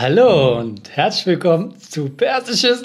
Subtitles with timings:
[0.00, 2.84] Hallo und herzlich willkommen zu Persisches.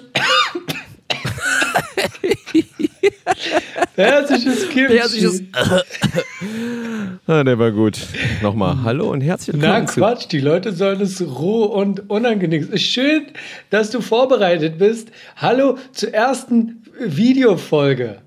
[3.96, 4.98] Persisches Kimchi.
[4.98, 5.44] Persisches.
[7.28, 8.00] ah, der war gut.
[8.42, 8.80] Nochmal.
[8.84, 9.88] Hallo und herzlich Na willkommen.
[9.88, 12.64] zu- Quatsch, die Leute sollen es roh und unangenehm.
[12.64, 13.28] Es ist schön,
[13.70, 15.10] dass du vorbereitet bist.
[15.38, 18.18] Hallo zur ersten Videofolge.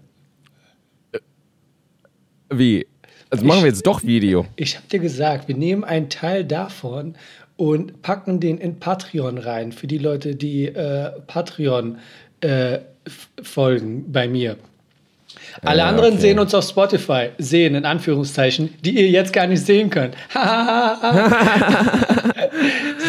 [2.50, 2.86] Wie?
[3.28, 4.46] Also machen wir jetzt doch Video.
[4.56, 7.14] Ich habe dir gesagt, wir nehmen einen Teil davon
[7.58, 11.98] und packen den in Patreon rein für die Leute, die äh, Patreon
[12.40, 12.78] äh,
[13.42, 14.56] folgen bei mir.
[15.62, 16.20] Alle Ja, anderen okay.
[16.22, 20.14] sehen uns auf Spotify, sehen in Anführungszeichen, die ihr jetzt gar nicht sehen könnt.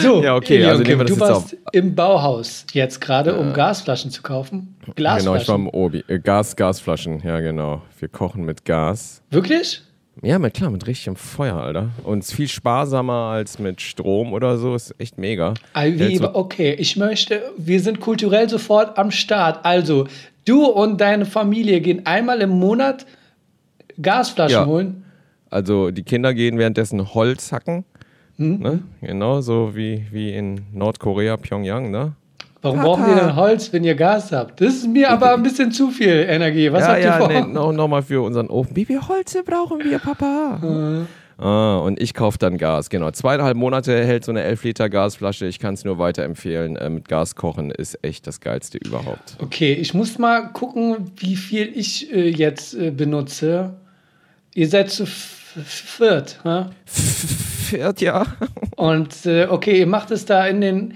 [0.02, 4.09] so, Ja, okay, Elion also Kim, du jetzt warst im Bauhaus jetzt gerade, um Gasflaschen
[4.12, 4.76] zu kaufen.
[4.81, 5.48] Genau, ich Glasflaschen.
[5.48, 6.04] war im Obi.
[6.07, 7.21] Äh, Gas, Gasflaschen.
[7.23, 7.84] Ja, genau.
[7.99, 9.21] Wir kochen mit Gas.
[9.29, 9.84] Wirklich?
[10.22, 11.90] Ja, mit, klar, mit richtigem Feuer, Alter.
[12.04, 14.76] Und es ist viel sparsamer als mit Strom oder so.
[14.76, 15.54] Ist echt mega.
[16.18, 19.63] So- okay, ich möchte, wir sind kulturell sofort am Start.
[19.66, 20.08] Also,
[20.46, 23.05] du und deine Familie gehen einmal im Monat
[24.02, 24.66] Gasflaschen Ja.
[24.66, 25.04] holen.
[25.49, 27.84] Also die Kinder gehen währenddessen Holz hacken.
[28.38, 28.60] Hm?
[28.60, 28.80] Ne?
[29.02, 32.13] Genau, so wie, wie in Nordkorea, Pyongyang, ne?
[32.62, 34.60] Warum brauchen die denn Holz, wenn ihr Gas habt?
[34.60, 36.71] Das ist mir aber ein bisschen zu viel Energie.
[36.71, 37.27] Was ja, habt ihr ja, vor?
[37.29, 38.76] nee, noch, noch mal für unseren Ofen.
[38.76, 41.07] Wie viel Holze brauchen wir, Papa?
[41.40, 43.12] Ah, und ich kaufe dann Gas, genau.
[43.12, 45.46] Zweieinhalb Monate hält so eine 11 Liter Gasflasche.
[45.46, 46.76] Ich kann es nur weiterempfehlen.
[46.76, 49.37] Äh, mit Gas kochen ist echt das Geilste überhaupt.
[49.40, 53.76] Okay, ich muss mal gucken, wie viel ich äh, jetzt äh, benutze.
[54.54, 56.65] Ihr seid zu viert, hä?
[56.85, 58.26] Fährt ja.
[58.76, 60.93] Und äh, okay, ihr macht es da in den.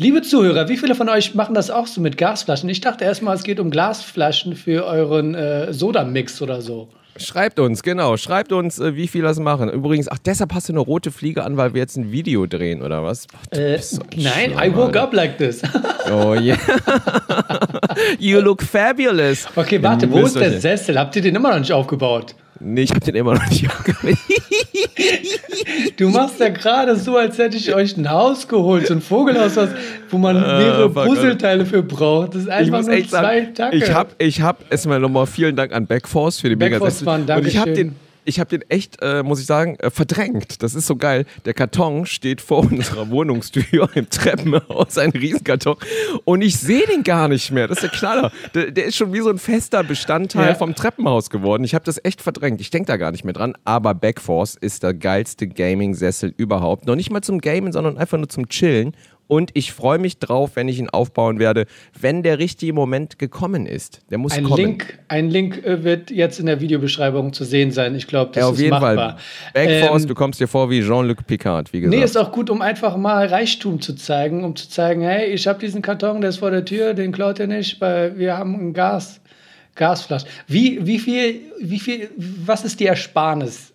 [0.00, 2.70] Liebe Zuhörer, wie viele von euch machen das auch so mit Gasflaschen?
[2.70, 6.88] Ich dachte erstmal, es geht um Glasflaschen für euren äh, Sodamix oder so.
[7.18, 8.16] Schreibt uns, genau.
[8.16, 9.68] Schreibt uns, äh, wie viel das machen.
[9.68, 12.80] Übrigens, ach, deshalb hast du eine rote Fliege an, weil wir jetzt ein Video drehen,
[12.80, 13.26] oder was?
[13.26, 15.02] Boah, Äh, so ein nein, Schlammer, I woke Alter.
[15.02, 15.60] up like this.
[16.10, 16.56] Oh yeah.
[18.18, 19.46] you look fabulous.
[19.54, 20.98] Okay, warte, wo ist der Sessel?
[20.98, 22.34] Habt ihr den immer noch nicht aufgebaut?
[22.62, 24.18] Nee, ich hab den immer noch nicht aufgehört.
[25.96, 29.56] Du machst ja gerade so, als hätte ich euch ein Haus geholt, so ein Vogelhaus,
[30.10, 32.34] wo man mehrere fuck, Puzzleteile für braucht.
[32.34, 33.76] Das ist einfach muss nur echt zwei sagen, Tacke.
[33.76, 37.26] ich hab, ich hab erstmal nochmal vielen Dank an Backforce für die Backforce Megasessel.
[37.26, 37.96] Mann, Und ich hab den,
[38.30, 40.62] ich hab den echt, äh, muss ich sagen, äh, verdrängt.
[40.62, 41.26] Das ist so geil.
[41.44, 45.76] Der Karton steht vor unserer Wohnungstür im Treppenhaus, ein Riesenkarton.
[46.24, 47.68] Und ich sehe den gar nicht mehr.
[47.68, 48.32] Das ist der Knaller.
[48.54, 50.54] Der, der ist schon wie so ein fester Bestandteil Ja.
[50.54, 51.64] vom Treppenhaus geworden.
[51.64, 52.60] Ich habe das echt verdrängt.
[52.60, 53.54] Ich denke da gar nicht mehr dran.
[53.64, 56.86] Aber Backforce ist der geilste Gaming-Sessel überhaupt.
[56.86, 58.94] Noch nicht mal zum Gamen, sondern einfach nur zum Chillen.
[59.30, 61.66] Und ich freue mich drauf, wenn ich ihn aufbauen werde,
[62.00, 64.00] wenn der richtige Moment gekommen ist.
[64.10, 64.56] Der muss Ein kommen.
[64.56, 67.94] Link, ein Link äh, wird jetzt in der Videobeschreibung zu sehen sein.
[67.94, 68.96] Ich glaube, das ja, auf ist jeden machbar.
[68.96, 69.16] Fall.
[69.54, 71.96] Backforce, Ähm, du kommst dir vor wie Jean-Luc Picard, wie gesagt.
[71.96, 75.46] Nee, ist auch gut, um einfach mal Reichtum zu zeigen, um zu zeigen, hey, ich
[75.46, 78.54] habe diesen Karton, der ist vor der Tür, den klaut ihr nicht, weil wir haben
[78.56, 79.20] ein Gas,
[79.76, 80.24] Gasflasch.
[80.48, 83.72] Wie, wie viel, wie viel, was ist die Ersparnis,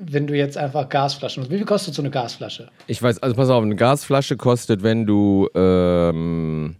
[0.00, 1.50] wenn du jetzt einfach Gasflaschen hast?
[1.50, 2.68] Wie viel kostet so eine Gasflasche?
[2.86, 6.76] Ich weiß, also pass auf, eine Gasflasche kostet, wenn du ähm,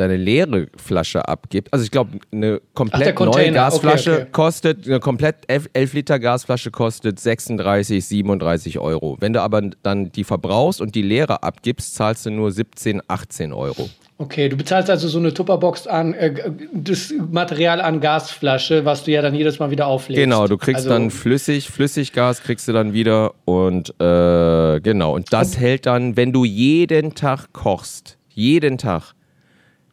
[0.00, 1.72] deine leere Flasche abgibst.
[1.72, 4.30] Also ich glaube, eine komplett neue Container, Gasflasche okay, okay.
[4.32, 9.16] kostet, eine komplett 11, 11 Liter Gasflasche kostet 36, 37 Euro.
[9.20, 13.52] Wenn du aber dann die verbrauchst und die leere abgibst, zahlst du nur 17, 18
[13.52, 13.90] Euro.
[14.20, 19.12] Okay, du bezahlst also so eine Tupperbox an, äh, das Material an Gasflasche, was du
[19.12, 20.22] ja dann jedes Mal wieder auflegst.
[20.22, 25.14] Genau, du kriegst also, dann flüssig, Flüssiggas kriegst du dann wieder und äh, genau.
[25.14, 29.14] Und das hält dann, wenn du jeden Tag kochst, jeden Tag,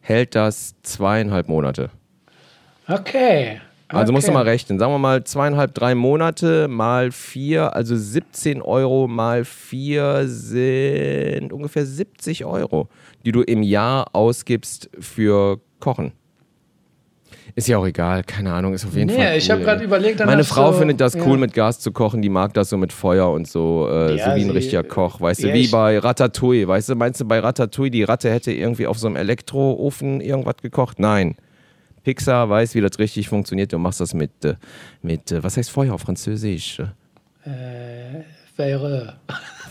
[0.01, 1.89] hält das zweieinhalb Monate.
[2.89, 3.61] Okay.
[3.89, 4.39] Also musst du okay.
[4.39, 4.77] mal rechnen.
[4.77, 11.85] Sagen wir mal zweieinhalb, drei Monate mal vier, also 17 Euro mal vier sind ungefähr
[11.85, 12.89] 70 Euro,
[13.27, 16.13] die du im Jahr ausgibst für Kochen.
[17.55, 19.31] Ist ja auch egal, keine Ahnung, ist auf jeden Nee, Fall.
[19.33, 19.83] Cool, ich hab grad ey.
[19.85, 21.23] überlegt, Meine Frau du- findet das ja.
[21.25, 24.29] cool, mit Gas zu kochen, die mag das so mit Feuer und so, äh, Ja,
[24.29, 26.95] so wie ein sie- richtiger Koch, weißt du, ja, wie ich- bei Ratatouille, weißt du,
[26.95, 30.97] meinst du bei Ratatouille, die Ratte hätte irgendwie auf so einem Elektroofen irgendwas gekocht?
[30.99, 31.35] Nein.
[32.05, 33.73] Pixar weiß, wie das richtig funktioniert.
[33.73, 34.55] Du machst das mit, äh,
[35.01, 36.81] mit äh, was heißt Feuer auf Französisch?
[38.55, 39.15] Wäre.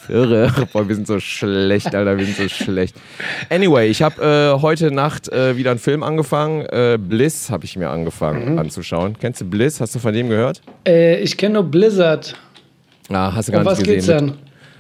[0.08, 0.53] Irre.
[0.73, 2.97] Boah, wir sind so schlecht, Alter, wir sind so schlecht.
[3.50, 4.23] Anyway, ich habe
[4.56, 6.67] äh, heute Nacht äh, wieder einen Film angefangen.
[6.67, 8.58] Äh, Bliss habe ich mir angefangen Mhm.
[8.58, 9.17] anzuschauen.
[9.19, 9.81] Kennst du Bliss?
[9.81, 10.62] Hast du von dem gehört?
[10.87, 12.35] Äh, ich kenne nur Blizzard.
[13.08, 14.26] Ah, hast du gar was nicht geht's gesehen.
[14.29, 14.37] denn?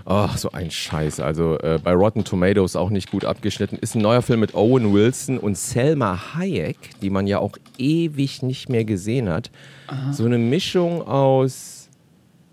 [0.08, 1.18] Oh, so ein Scheiß.
[1.18, 3.76] Also äh, bei Rotten Tomatoes auch nicht gut abgeschnitten.
[3.80, 8.42] Ist ein neuer Film mit Owen Wilson und Selma Hayek, die man ja auch ewig
[8.42, 9.50] nicht mehr gesehen hat.
[10.12, 11.88] So eine Mischung aus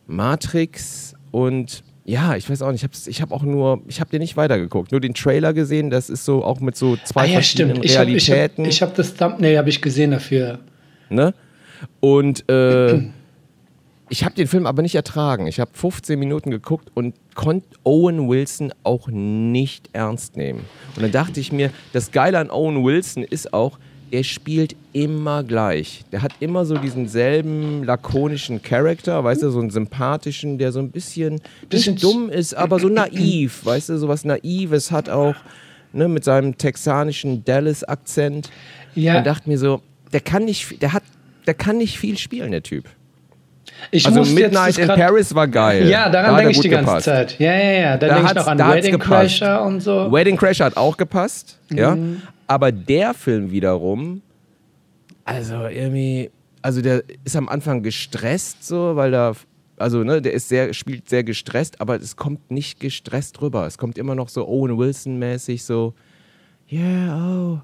[0.07, 2.83] Matrix und Ja, ich weiß auch nicht.
[2.83, 4.91] Ich habe ich hab auch nur, ich habe den nicht weitergeguckt.
[4.91, 5.89] Nur den Trailer gesehen.
[5.89, 7.83] Das ist so auch mit so zwei Ah, ja, stimmt.
[7.83, 8.67] Ich habe hab, Realitäten.
[8.95, 10.59] das Thumbnail hab ich gesehen dafür.
[11.09, 11.33] ne?
[12.01, 13.01] Und äh,
[14.09, 15.47] ich habe den Film aber nicht ertragen.
[15.47, 20.65] Ich habe 15 Minuten geguckt und konnte Owen Wilson auch nicht ernst nehmen.
[20.95, 23.79] Und dann dachte ich mir, das Geile an Owen Wilson ist auch,
[24.11, 26.03] er spielt immer gleich.
[26.11, 30.79] Der hat immer so diesen selben lakonischen Charakter, weißt du, so einen sympathischen, der so
[30.79, 35.35] ein bisschen, Bisschen dumm ist, aber so naiv, weißt du, so was Naives hat auch,
[35.93, 38.49] ne, mit seinem texanischen Dallas-Akzent.
[38.95, 41.03] Ja, Und dachte mir so, der kann nicht, der hat,
[41.47, 42.85] der kann nicht viel spielen, der Typ.
[43.91, 45.87] Ich Also Midnight in Paris war geil.
[45.87, 47.05] Ja, Da daran er denke ich die ganze gepasst.
[47.05, 47.39] Zeit.
[47.39, 47.97] Ja, ja, ja.
[47.97, 48.99] Da, Da denke ich noch an da Wedding.
[48.99, 50.11] Crasher und so.
[50.11, 51.95] Wedding Crasher hat auch gepasst, ja.
[51.95, 52.21] Mhm.
[52.47, 54.21] Aber der Film wiederum,
[55.25, 56.29] also irgendwie,
[56.61, 59.33] also der ist am Anfang gestresst so, weil da,
[59.77, 63.65] also ne, der ist sehr, spielt sehr gestresst, aber es kommt nicht gestresst rüber.
[63.65, 65.93] Es kommt immer noch so Owen Wilson-mäßig so,
[66.71, 67.59] yeah, oh,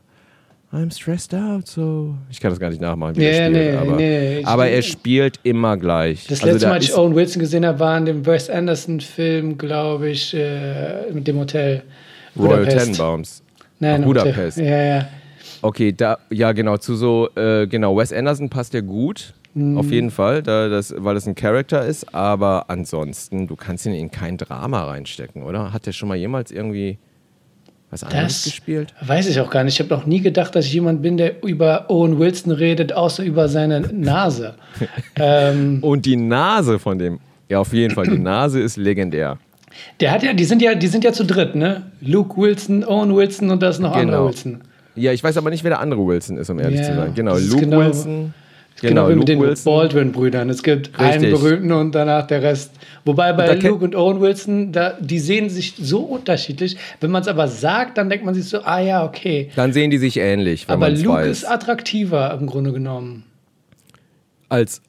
[0.72, 2.14] I'm stressed out, so.
[2.30, 4.82] Ich kann das gar nicht nachmachen, wie Ja, er spielt, nee, aber, nee, aber er
[4.84, 6.28] spielt immer gleich.
[6.28, 8.50] Das Also letzte da Mal, als ich Owen Wilson gesehen habe, war in dem Wes
[8.52, 11.82] Anderson-Film, glaube ich, äh, mit dem Hotel.
[12.38, 12.86] Royal Budapest.
[12.86, 13.44] Tenenbaums.
[13.80, 14.24] Nein, Ach, Hotel.
[14.26, 14.58] Budapest.
[14.60, 15.08] Ja, ja.
[15.64, 19.78] Okay, da, ja genau, zu so, äh, genau, Wes Anderson passt ja gut, Mhm.
[19.80, 23.94] auf jeden Fall, da das, weil das ein Charakter ist, aber ansonsten, du kannst ihn
[23.96, 25.74] in kein Drama reinstecken, oder?
[25.74, 27.00] Hat der schon mal jemals irgendwie
[27.92, 28.94] was anderes Das gespielt?
[29.02, 29.74] weiß ich auch gar nicht.
[29.76, 33.24] Ich habe noch nie gedacht, dass ich jemand bin, der über Owen Wilson redet, außer
[33.24, 34.54] über seine Nase.
[35.16, 37.20] ähm, Und die Nase von dem,
[37.50, 39.38] ja auf jeden Fall, die Nase ist legendär.
[40.00, 41.84] der hat ja, die sind ja, die sind ja zu dritt, ne?
[42.02, 44.02] Luke Wilson, Owen Wilson und da ist noch Genau.
[44.02, 44.62] anderer Wilson.
[44.96, 47.14] Ja, ich weiß aber nicht, wer der andere Wilson ist, um ehrlich Ja, zu sein.
[47.16, 48.34] Genau, Luke genau- Wilson.
[48.82, 49.74] Genau, wie Luke mit den Wilson.
[49.74, 50.50] Baldwin-Brüdern.
[50.50, 51.32] Es gibt einen Richtig.
[51.42, 52.72] berühmten und danach der Rest.
[53.06, 56.78] Wobei bei Luke und Owen Wilson, da, die sehen sich so unterschiedlich.
[57.02, 59.50] Wenn man es aber sagt, dann denkt man sich so, ah ja, okay.
[59.56, 61.28] Dann sehen die sich ähnlich, Aber Luke weiß.
[61.30, 63.24] ist attraktiver im Grunde genommen.
[64.50, 64.82] Als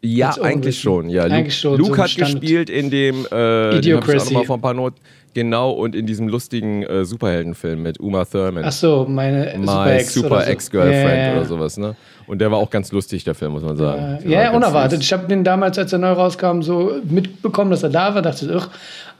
[0.00, 1.08] ja, Als eigentlich schon.
[1.10, 3.74] Ja, Luke, Eigentlich schon, Luke so hat Stand- gespielt in dem äh, den hab ich
[3.74, 4.32] auch Idiocracy.
[4.34, 4.96] noch mal vor ein paar Noten.
[5.38, 8.64] Genau, und in diesem lustigen äh, Superheldenfilm mit Uma Thurman.
[8.66, 10.50] Ach so, meine My Super Ex Super oder so.
[10.50, 11.32] Ex-Girlfriend ja.
[11.32, 11.94] oder sowas, ne?
[12.26, 14.18] Und der war auch ganz lustig, der Film, muss man sagen.
[14.28, 14.98] Ja, ganz unerwartet.
[14.98, 15.06] süß.
[15.06, 18.22] Ich habe den damals, als er neu rauskam, so mitbekommen, dass er da war.
[18.22, 18.64] Dachte, ugh.
[18.64, 18.70] Und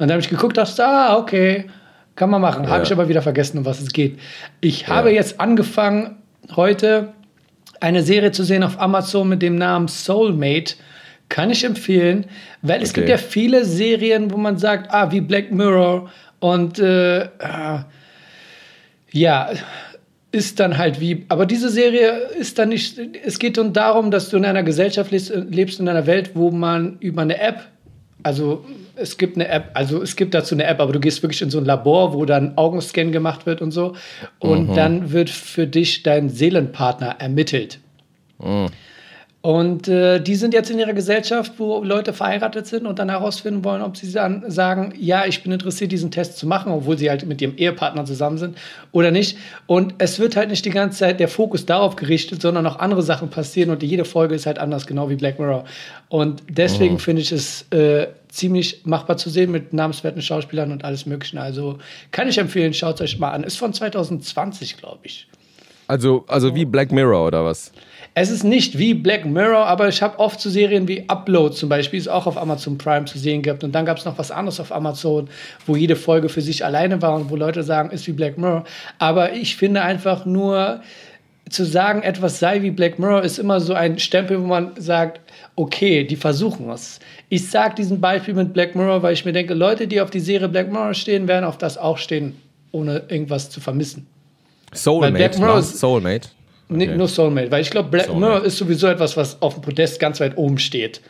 [0.00, 1.66] dann habe ich geguckt, dachte, ah, okay,
[2.16, 2.64] kann man machen.
[2.64, 2.70] Ja.
[2.70, 4.18] Habe ich aber wieder vergessen, um was es geht.
[4.60, 5.14] Ich habe Ja.
[5.14, 6.16] jetzt angefangen,
[6.56, 7.10] heute
[7.78, 10.74] eine Serie zu sehen auf Amazon mit dem Namen Soulmate.
[11.28, 12.26] Kann ich empfehlen,
[12.62, 13.00] weil es Okay.
[13.00, 16.10] gibt ja viele Serien, wo man sagt, ah, wie Black Mirror
[16.40, 17.84] und äh, ah,
[19.10, 19.50] ja,
[20.30, 24.28] ist dann halt wie, aber diese Serie ist dann nicht, es geht dann darum, dass
[24.28, 27.66] du in einer Gesellschaft lebst, lebst in einer Welt, wo man über eine App,
[28.22, 28.64] also
[28.96, 31.50] es gibt eine App, also es gibt dazu eine App, aber du gehst wirklich in
[31.50, 33.94] so ein Labor, wo dann Augenscan gemacht wird und so
[34.38, 37.78] und dann wird für dich dein Seelenpartner ermittelt.
[39.40, 43.62] Und äh, die sind jetzt in ihrer Gesellschaft, wo Leute verheiratet sind und dann herausfinden
[43.62, 47.08] wollen, ob sie dann sagen, ja, ich bin interessiert, diesen Test zu machen, obwohl sie
[47.08, 48.58] halt mit ihrem Ehepartner zusammen sind
[48.90, 49.38] oder nicht.
[49.66, 53.02] Und es wird halt nicht die ganze Zeit der Fokus darauf gerichtet, sondern auch andere
[53.02, 55.64] Sachen passieren und jede Folge ist halt anders, genau wie Black Mirror.
[56.08, 61.06] Und deswegen finde ich es äh, ziemlich machbar zu sehen mit namenswerten Schauspielern und alles
[61.06, 61.40] Mögliche.
[61.40, 61.78] Also
[62.10, 63.44] kann ich empfehlen, schaut es euch mal an.
[63.44, 65.28] Ist von 2020, glaube ich.
[65.86, 67.72] Also, also wie Black Mirror oder was?
[68.14, 71.68] Es ist nicht wie Black Mirror, aber ich habe oft so Serien wie Upload zum
[71.68, 73.62] Beispiel, ist auch auf Amazon Prime zu sehen gehabt.
[73.62, 75.28] Und dann gab es noch was anderes auf Amazon,
[75.66, 78.64] wo jede Folge für sich alleine war und wo Leute sagen, ist wie Black Mirror.
[78.98, 80.80] Aber ich finde einfach nur,
[81.48, 85.20] zu sagen, etwas sei wie Black Mirror, ist immer so ein Stempel, wo man sagt,
[85.56, 86.98] okay, die versuchen es.
[87.30, 90.20] Ich sage diesen Beispiel mit Black Mirror, weil ich mir denke, Leute, die auf die
[90.20, 92.34] Serie Black Mirror stehen, werden auf das auch stehen,
[92.72, 94.06] ohne irgendwas zu vermissen.
[94.74, 95.14] Soulmate.
[95.14, 96.28] Black Mirror ist- Soulmate.
[96.68, 96.98] Nicht Okay.
[96.98, 98.32] nur Soulmate, weil ich glaube, Black Soulmate.
[98.32, 101.00] Mirror ist sowieso etwas, was auf dem Podest ganz weit oben steht,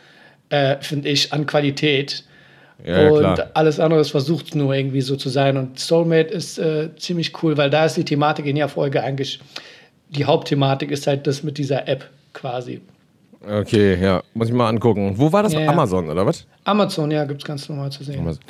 [0.49, 2.23] äh, finde ich, an Qualität.
[2.85, 3.49] Ja, ja, und klar.
[3.55, 5.57] alles andere versucht nur irgendwie so zu sein.
[5.57, 9.41] Und Soulmate ist äh, ziemlich cool, weil da ist die Thematik in der Folge eigentlich,
[10.09, 12.79] die Hauptthematik ist halt das mit dieser App quasi.
[13.45, 14.21] Okay, ja.
[14.33, 15.13] Muss ich mal angucken.
[15.17, 15.53] Wo war das?
[15.53, 15.69] Ja, ja.
[15.69, 16.45] Amazon, oder was?
[16.63, 18.19] Amazon, ja, gibt es ganz normal zu sehen.
[18.19, 18.43] Amazon.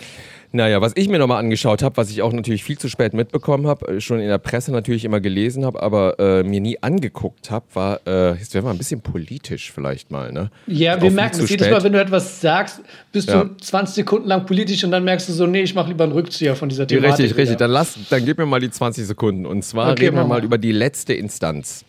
[0.52, 3.68] Naja, was ich mir nochmal angeschaut habe, was ich auch natürlich viel zu spät mitbekommen
[3.68, 7.52] habe, äh, schon in der Presse natürlich immer gelesen habe, aber äh, mir nie angeguckt
[7.52, 10.50] habe, war, äh, jetzt werden wir ein bisschen politisch vielleicht mal, ne?
[10.66, 11.70] Ja, wir merken es jedes.
[11.70, 13.44] Mal, wenn du etwas sagst, bist Ja.
[13.44, 16.14] du 20 Sekunden lang politisch und dann merkst du so, nee, ich mache lieber einen
[16.14, 17.12] Rückzieher von dieser Thematik.
[17.20, 17.50] Richtig, richtig.
[17.50, 17.58] wieder.
[17.60, 19.46] Dann, lass, dann gib mir mal die 20 Sekunden.
[19.46, 20.44] Und zwar Okay, reden wir mal.
[20.44, 21.86] über die letzte Instanz,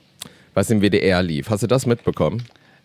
[0.52, 1.48] was im WDR lief.
[1.48, 2.42] Hast du das mitbekommen?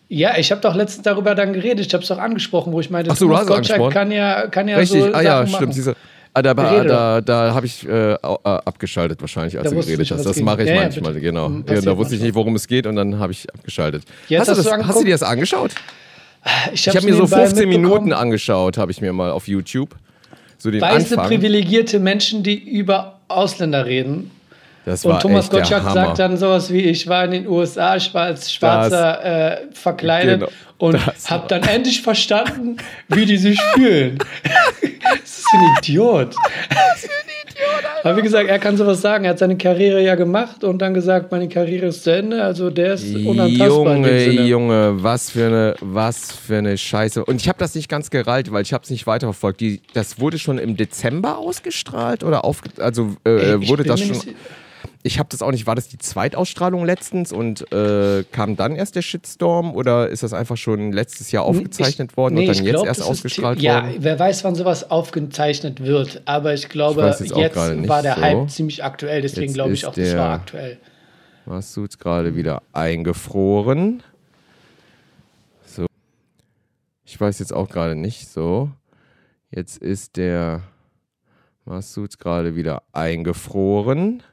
[0.08, 1.86] Ja, ich habe doch letztens darüber dann geredet.
[1.86, 4.68] Ich habe es doch angesprochen, wo ich meinte, Ach so, Thomas Gottschalk kann ja, kann
[4.68, 5.54] ja Richtig, so ah Sachen ja, machen.
[5.54, 5.74] stimmt.
[5.74, 5.96] Diese,
[6.32, 10.08] ah, da da, da, da habe ich äh, äh, abgeschaltet wahrscheinlich, als Da du geredet
[10.12, 10.24] hast.
[10.24, 11.24] Das mache ich Ja, ja, manchmal, bitte.
[11.24, 11.46] genau.
[11.46, 14.04] Hm, Ja, da wusste ich nicht, worum es geht und dann habe ich abgeschaltet.
[14.04, 15.72] Hast, du hast du das, hast du dir das angeschaut?
[16.72, 17.82] Ich, habe mir so nebenbei 15 mitbekommen.
[17.82, 19.96] Minuten angeschaut, habe ich mir mal auf YouTube.
[20.58, 24.30] So den Weiße, privilegierte Menschen, die über Ausländer reden.
[24.86, 28.26] Das Und Thomas Gottschalk sagt dann sowas wie, ich war in den USA, ich war
[28.26, 32.76] als Schwarzer äh, verkleidet Genau, und das habe dann endlich verstanden,
[33.08, 34.18] wie die sich fühlen.
[34.42, 36.36] das ist ein Idiot.
[38.04, 39.24] Aber wie gesagt, er kann sowas sagen.
[39.24, 42.44] Er hat seine Karriere ja gemacht und dann gesagt, meine Karriere ist zu Ende.
[42.44, 44.28] Also der ist unantastbar Junge.
[44.46, 47.24] Junge, was für eine, was für eine Scheiße.
[47.24, 49.60] Und ich habe das nicht ganz gerallt, weil ich habe es nicht weiterverfolgt.
[49.60, 54.10] Die, das wurde schon im Dezember ausgestrahlt oder aufge, also äh, wurde das schon?
[54.10, 54.28] nicht
[55.06, 55.68] Ich habe das auch nicht.
[55.68, 60.32] War das die Zweitausstrahlung letztens und äh, kam dann erst der Shitstorm oder ist das
[60.32, 63.84] einfach schon letztes Jahr aufgezeichnet Ich- worden nee, und dann jetzt glaub, erst ausgestrahlt Ja,
[63.84, 63.96] worden?
[64.00, 66.22] wer weiß, wann sowas aufgezeichnet wird.
[66.24, 68.20] Aber ich glaube, Ich jetzt jetzt war der so.
[68.20, 69.22] Hype ziemlich aktuell.
[69.22, 70.78] Deswegen Jetzt glaube ich auch, das war aktuell.
[71.46, 74.02] Hast du jetzt gerade wieder eingefroren?
[75.66, 75.86] So.
[77.04, 78.70] Ich weiß jetzt auch gerade nicht so.
[79.52, 80.62] Jetzt ist der
[81.64, 84.24] Masud gerade wieder eingefroren.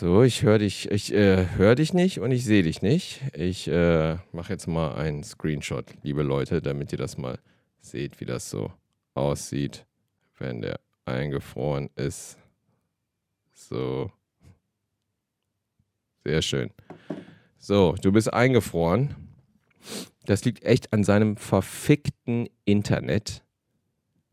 [0.00, 3.20] So, ich höre dich, ich äh, höre dich nicht und ich sehe dich nicht.
[3.34, 7.38] Ich äh, mache jetzt mal einen Screenshot, liebe Leute, damit ihr das mal
[7.82, 8.72] seht, wie das so
[9.12, 9.84] aussieht,
[10.38, 12.38] wenn der eingefroren ist.
[13.52, 14.10] So.
[16.24, 16.70] Sehr schön.
[17.58, 19.14] So, du bist eingefroren.
[20.24, 23.44] Das liegt echt an seinem verfickten Internet,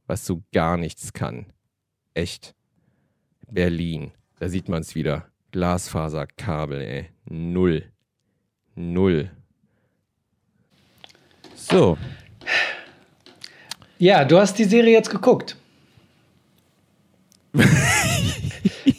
[0.06, 1.52] was so gar nichts kann.
[2.14, 2.56] Echt.
[3.52, 5.30] Berlin, da sieht man es wieder.
[5.52, 7.06] Glasfaserkabel, ey.
[7.30, 7.84] Null.
[8.76, 9.32] Null.
[11.56, 11.98] So,
[14.00, 15.58] Ja, du hast die Serie jetzt geguckt.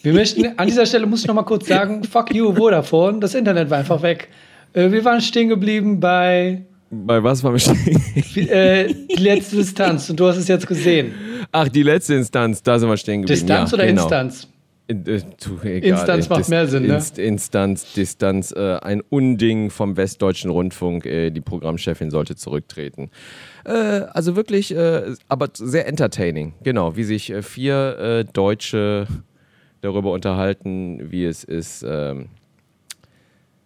[0.03, 3.35] Wir möchten, an dieser Stelle muss ich noch mal kurz sagen, fuck you, Vodafone, das
[3.35, 4.29] Internet war einfach weg.
[4.73, 8.49] Äh, wir waren stehen geblieben bei bei was war wir stehen?
[8.49, 11.15] äh, die letzte Distanz und du hast es jetzt gesehen.
[11.53, 13.47] Ach, die letzte Instanz, da sind wir stehen geblieben.
[13.47, 14.03] Distanz ja, oder genau.
[14.03, 14.49] Instanz?
[14.89, 15.21] In- äh,
[15.65, 16.95] egal, Instanz äh, macht Dis- mehr Sinn, ne?
[16.95, 21.05] Inst Instanz, Distanz, äh, ein Unding vom Westdeutschen Rundfunk.
[21.07, 23.11] Äh, die Programmchefin sollte zurücktreten.
[23.65, 24.75] Also wirklich,
[25.29, 26.55] aber sehr entertaining.
[26.63, 29.07] Genau, wie sich vier Deutsche
[29.83, 32.29] darüber unterhalten, wie es ist, ähm,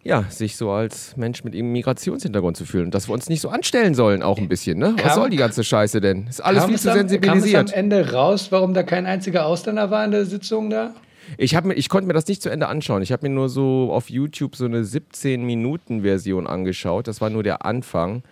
[0.03, 2.85] ja, sich so als Mensch mit Migrationshintergrund zu fühlen.
[2.85, 4.93] Und dass wir uns nicht so anstellen sollen, auch ein bisschen, ne?
[4.97, 6.27] Was Kam- soll die ganze Scheiße denn?
[6.27, 7.67] Ist alles viel zu am- Kam sensibilisiert.
[7.69, 10.93] es am Ende raus, warum da kein einziger Ausländer war in der Sitzung da?
[11.37, 13.01] Ich, hab ich konnte mir das nicht zu Ende anschauen.
[13.01, 17.07] Ich habe mir nur so auf YouTube so eine 17-Minuten-Version angeschaut.
[17.07, 18.23] Das war nur der Anfang,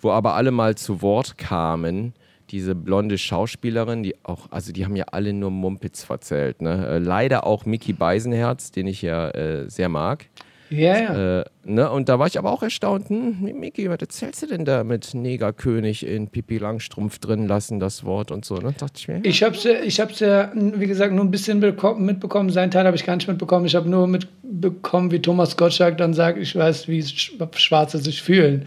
[0.00, 2.14] wo aber alle mal zu Wort kamen.
[2.50, 6.60] Diese blonde Schauspielerin, die auch, also die haben ja alle nur Mumpitz verzählt.
[6.60, 6.86] Ne?
[6.86, 10.26] Äh, leider auch Mickey Beisenherz, den ich ja äh, sehr mag.
[10.74, 11.40] Ja, ja.
[11.40, 11.90] Äh, ne?
[11.90, 13.08] Und da war ich aber auch erstaunt.
[13.08, 18.04] Hm, Mickey, was erzählst du denn da mit Negerkönig in Pippi Langstrumpf drin lassen, das
[18.04, 18.56] Wort und so?
[18.56, 18.74] Ne?
[18.78, 21.62] Dachte ich mir, Ich habe es ja, ich hab's ja, wie gesagt, nur ein bisschen
[21.62, 22.50] beko- mitbekommen.
[22.50, 23.66] Seinen Teil habe ich gar nicht mitbekommen.
[23.66, 28.22] Ich habe nur mitbekommen, wie Thomas Gottschalk dann sagt, ich weiß, wie Sch- Schwarze sich
[28.22, 28.66] fühlen.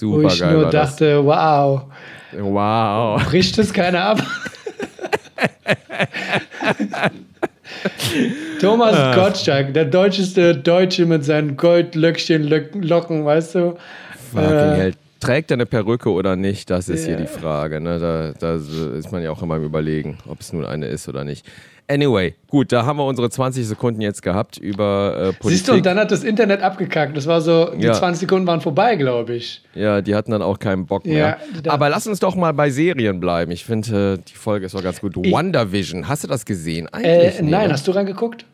[0.00, 0.90] Wo super ich geil nur war das.
[0.96, 1.82] dachte, wow,
[2.38, 3.24] Wow.
[3.24, 4.22] bricht es keiner ab?
[8.60, 9.14] Thomas Ah.
[9.14, 12.48] Gottschalk, der deutscheste Deutsche mit seinen Goldlöckchen,
[12.82, 13.76] Locken, weißt du?
[14.32, 14.92] Fucking Äh, hell.
[15.20, 16.70] Trägt er eine Perücke oder nicht?
[16.70, 17.20] Das ist hier Ja.
[17.20, 17.80] die Frage.
[17.80, 17.98] Ne?
[17.98, 21.24] Da, da ist man ja auch immer im Überlegen, ob es nun eine ist oder
[21.24, 21.44] nicht.
[21.90, 25.42] Anyway, gut, da haben wir unsere 20 Sekunden jetzt gehabt über äh, Politik.
[25.50, 27.16] Siehst du, und dann hat das Internet abgekackt.
[27.16, 27.94] Das war so, die Ja.
[27.94, 29.62] 20 Sekunden waren vorbei, glaube ich.
[29.74, 31.38] ja, die hatten dann auch keinen Bock Ja, mehr.
[31.62, 33.50] da- Aber lass uns doch mal bei Serien bleiben.
[33.52, 35.16] Ich finde, äh, die Folge ist doch ganz gut.
[35.22, 36.88] Ich- WandaVision, hast du das gesehen?
[36.92, 37.72] Äh, Eigentlich nee, nein, ne?
[37.72, 38.44] hast du reingeguckt?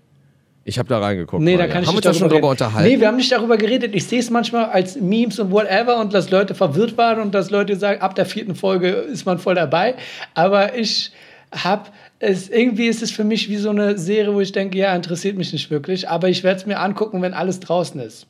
[0.67, 1.43] Ich habe da reingeguckt.
[1.43, 1.73] Nee, da ja.
[1.73, 2.89] kann ich Haben wir nicht uns da schon drüber unterhalten?
[2.89, 3.95] Nee, wir haben nicht darüber geredet.
[3.95, 7.51] Ich sehe es manchmal als Memes und whatever und dass Leute verwirrt waren und dass
[7.51, 9.95] Leute sagen, ab der vierten Folge ist man voll dabei.
[10.33, 11.13] Aber ich
[11.53, 14.97] habe es, irgendwie ist es für mich wie so eine Serie, wo ich denke, ja,
[14.97, 16.09] interessiert mich nicht wirklich.
[16.09, 18.27] Aber ich werde es mir angucken, wenn alles draußen ist.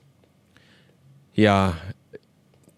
[1.35, 1.75] ja,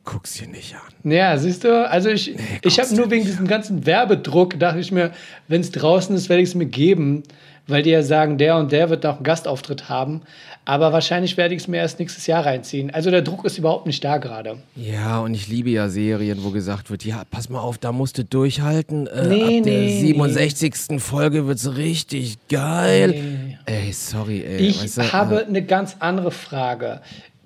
[0.04, 1.10] guck's dir nicht an.
[1.10, 1.88] Ja, siehst du?
[1.88, 5.12] Also ich, ich habe nur wegen diesem ganzen Werbedruck, dachte ich mir,
[5.48, 7.24] wenn es draußen ist, werde ich es mir geben,
[7.68, 10.22] weil die ja sagen, der und der wird noch einen Gastauftritt haben.
[10.64, 12.90] Aber wahrscheinlich werde ich es mir erst nächstes Jahr reinziehen.
[12.92, 14.58] Also der Druck ist überhaupt nicht da gerade.
[14.74, 18.18] Ja, und ich liebe ja Serien, wo gesagt wird, ja, pass mal auf, da musst
[18.18, 19.06] du durchhalten.
[19.06, 20.74] Äh, Nee, ab der nee, 67.
[21.00, 23.08] Folge wird's richtig geil.
[23.10, 23.58] Nee.
[23.66, 24.56] Ey, sorry, ey.
[24.58, 27.00] Ich weißt du, habe äh, eine ganz andere Frage.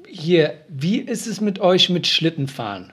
[0.08, 2.92] hier, wie ist es mit euch mit Schlittenfahren?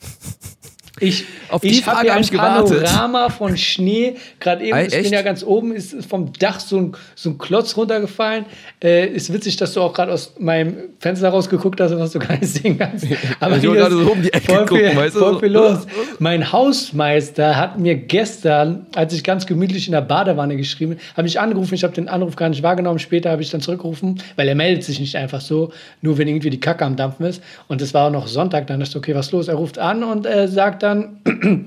[1.00, 2.84] Ich, Auf die ich habe Frage ja hab ein ich gewartet.
[2.84, 4.16] Panorama von Schnee.
[4.40, 7.30] Gerade eben, Ei, ich bin ja ganz oben, ist ist vom Dach so ein, so
[7.30, 8.44] ein Klotz runtergefallen.
[8.82, 12.38] Äh, ist witzig, dass du auch gerade aus meinem Fenster rausgeguckt hast was du gar
[12.38, 13.06] nicht sehen kannst.
[13.40, 15.52] Aber Ich wollte gerade so um die Ecke voll gucken, viel, weißt du, voll viel
[15.52, 15.86] los.
[16.18, 21.22] Mein Hausmeister hat mir gestern, als ich ganz gemütlich in der Badewanne geschrieben habe, habe
[21.24, 21.74] mich angerufen.
[21.74, 22.98] Ich habe den Anruf gar nicht wahrgenommen.
[22.98, 26.50] Später habe ich dann zurückgerufen, weil er meldet sich nicht einfach so, nur wenn irgendwie
[26.50, 27.42] die Kacke am Dampfen ist.
[27.68, 28.66] Und es war auch noch Sonntag.
[28.66, 29.48] Dann dachte ich, okay, was ist los?
[29.48, 30.87] Er ruft an und äh, sagt dann,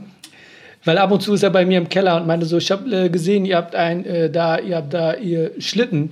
[0.86, 2.90] weil ab und zu ist er bei mir im Keller und meinte so, ich habe
[2.96, 6.12] äh, gesehen, ihr habt ein, äh, da, ihr habt da ihr Schlitten.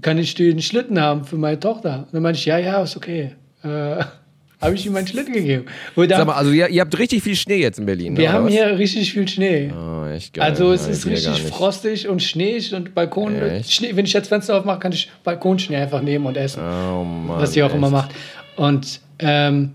[0.00, 2.04] Kann ich den Schlitten haben für meine Tochter?
[2.06, 3.32] Und dann meinte ich, ja, ja, ist okay.
[3.62, 3.68] Äh,
[4.60, 5.66] habe ich ihm meinen Schlitten gegeben.
[5.96, 8.16] Dann, Sag mal, also ihr, ihr habt richtig viel Schnee jetzt in Berlin.
[8.16, 8.52] wir haben was?
[8.52, 9.70] hier richtig viel Schnee.
[9.76, 10.44] Oh, echt geil.
[10.48, 13.34] Also es Ja, ist richtig frostig und schneeig und Balkon.
[13.68, 16.62] Schnee, wenn ich jetzt Fenster aufmache, kann ich Balkonschnee einfach nehmen und essen.
[16.62, 17.40] Oh Mann.
[17.40, 17.92] was sie auch immer echt.
[17.92, 18.10] macht.
[18.56, 19.72] Und ähm,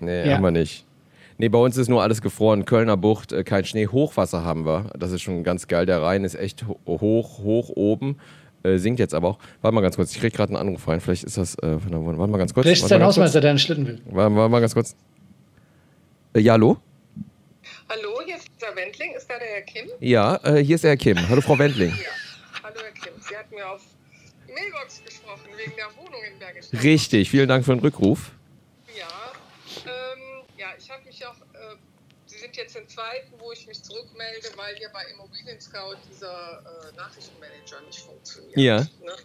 [0.00, 0.34] Nee, Ja.
[0.36, 0.84] haben wir nicht.
[1.38, 2.64] Nee, bei uns ist nur alles gefroren.
[2.64, 3.86] Kölner Bucht, äh, kein Schnee.
[3.86, 4.90] Hochwasser haben wir.
[4.98, 5.86] Das ist schon ganz geil.
[5.86, 8.18] Der Rhein ist echt ho- hoch, hoch oben.
[8.64, 9.38] Äh, sinkt jetzt aber auch.
[9.62, 10.12] Warte mal ganz kurz.
[10.12, 11.00] Ich krieg gerade einen Anruf rein.
[11.00, 12.18] Vielleicht ist das äh, von der Wohnung.
[12.18, 12.64] Warte mal ganz kurz.
[12.64, 14.00] vielleicht ist Warte dein mal ganz Hausmeister, der einen Schlitten will.
[14.02, 14.14] kurz.
[14.16, 14.96] Warte, warte mal ganz kurz.
[16.34, 16.78] Äh, ja, hallo?
[17.88, 19.12] Hallo, hier ist der Wendling.
[19.16, 19.88] Ist da der Herr Kim?
[20.00, 21.28] Ja, äh, hier ist der Herr Kim.
[21.28, 21.90] Hallo, Frau Wendling.
[21.90, 22.64] Ja.
[22.64, 23.12] Hallo, Herr Kim.
[23.20, 23.80] Sie hatten mir auf
[24.48, 26.66] Mailbox gesprochen wegen der Wohnung in Bergisch.
[26.82, 28.32] Richtig, vielen Dank für den Rückruf.
[28.98, 29.06] Ja,
[29.86, 31.36] ähm, ja, ich habe mich auch.
[31.54, 31.76] Äh,
[32.26, 36.62] Sie sind jetzt den zweiten, wo ich mich zurückmelde, weil hier bei Immobilien Scout dieser
[36.64, 38.56] äh, Nachrichtenmanager nicht funktioniert.
[38.56, 38.80] Ja.
[38.80, 39.16] Ne?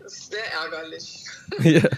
[0.00, 1.24] Das ist sehr ärgerlich.
[1.60, 1.88] ja.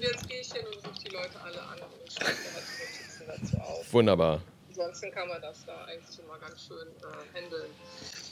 [0.00, 3.26] Jetzt gehe ich hin und rufe die Leute alle an und schreibe halt die Notizen
[3.26, 3.92] dazu auf.
[3.92, 4.42] Wunderbar.
[4.68, 7.70] Ansonsten kann man das da eigentlich immer ganz schön äh, handeln.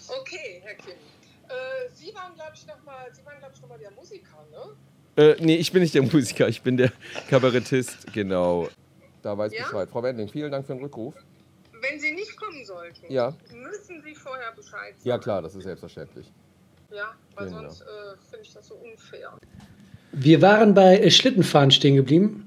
[0.08, 0.94] Okay, Herr Kim.
[0.94, 4.76] Äh, Sie waren, glaube ich, nochmal, Sie waren, glaube ich, noch mal der Musiker, ne?
[5.22, 6.92] Äh, nee, ich bin nicht der Musiker, ich bin der
[7.30, 8.68] Kabarettist, genau.
[9.22, 9.64] Da weiß Ja?
[9.64, 9.88] Bescheid.
[9.88, 11.14] Frau Wendling, vielen Dank für den Rückruf.
[11.88, 13.32] Wenn Sie nicht kommen sollten, Ja.
[13.52, 15.08] müssen Sie vorher Bescheid sagen.
[15.08, 16.26] Ja, klar, das ist selbstverständlich.
[16.94, 17.60] Ja, weil Genau.
[17.62, 17.84] sonst äh,
[18.30, 19.32] finde ich das so unfair.
[20.12, 22.46] Wir waren bei äh, Schlittenfahren stehen geblieben.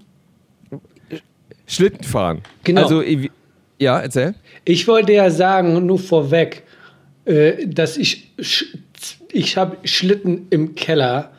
[1.68, 2.42] Schlittenfahren.
[2.64, 2.84] Genau.
[2.84, 3.32] Also, ich-
[3.78, 4.34] ja, erzähl.
[4.66, 6.64] Ich wollte ja sagen, nur vorweg,
[7.26, 8.78] äh, dass ich, sch-
[9.32, 11.32] ich habe Schlitten im Keller,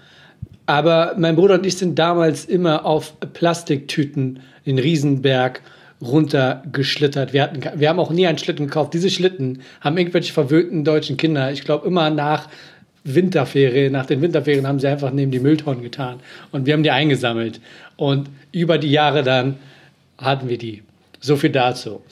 [0.67, 5.61] aber mein Bruder und ich sind damals immer auf Plastiktüten den Riesenberg
[6.01, 7.33] runtergeschlittert.
[7.33, 8.95] Wir, hatten, wir haben auch nie einen Schlitten gekauft.
[8.95, 12.49] Diese Schlitten haben irgendwelche verwöhnten deutschen Kinder, ich glaube immer nach
[13.05, 16.21] Winterferien, nach den Winterferien haben sie einfach neben die Mülltonnen getan
[16.53, 17.61] und wir haben die eingesammelt.
[17.97, 19.57] Und über die Jahre dann
[20.19, 20.83] hatten wir die.
[21.21, 22.03] So viel dazu.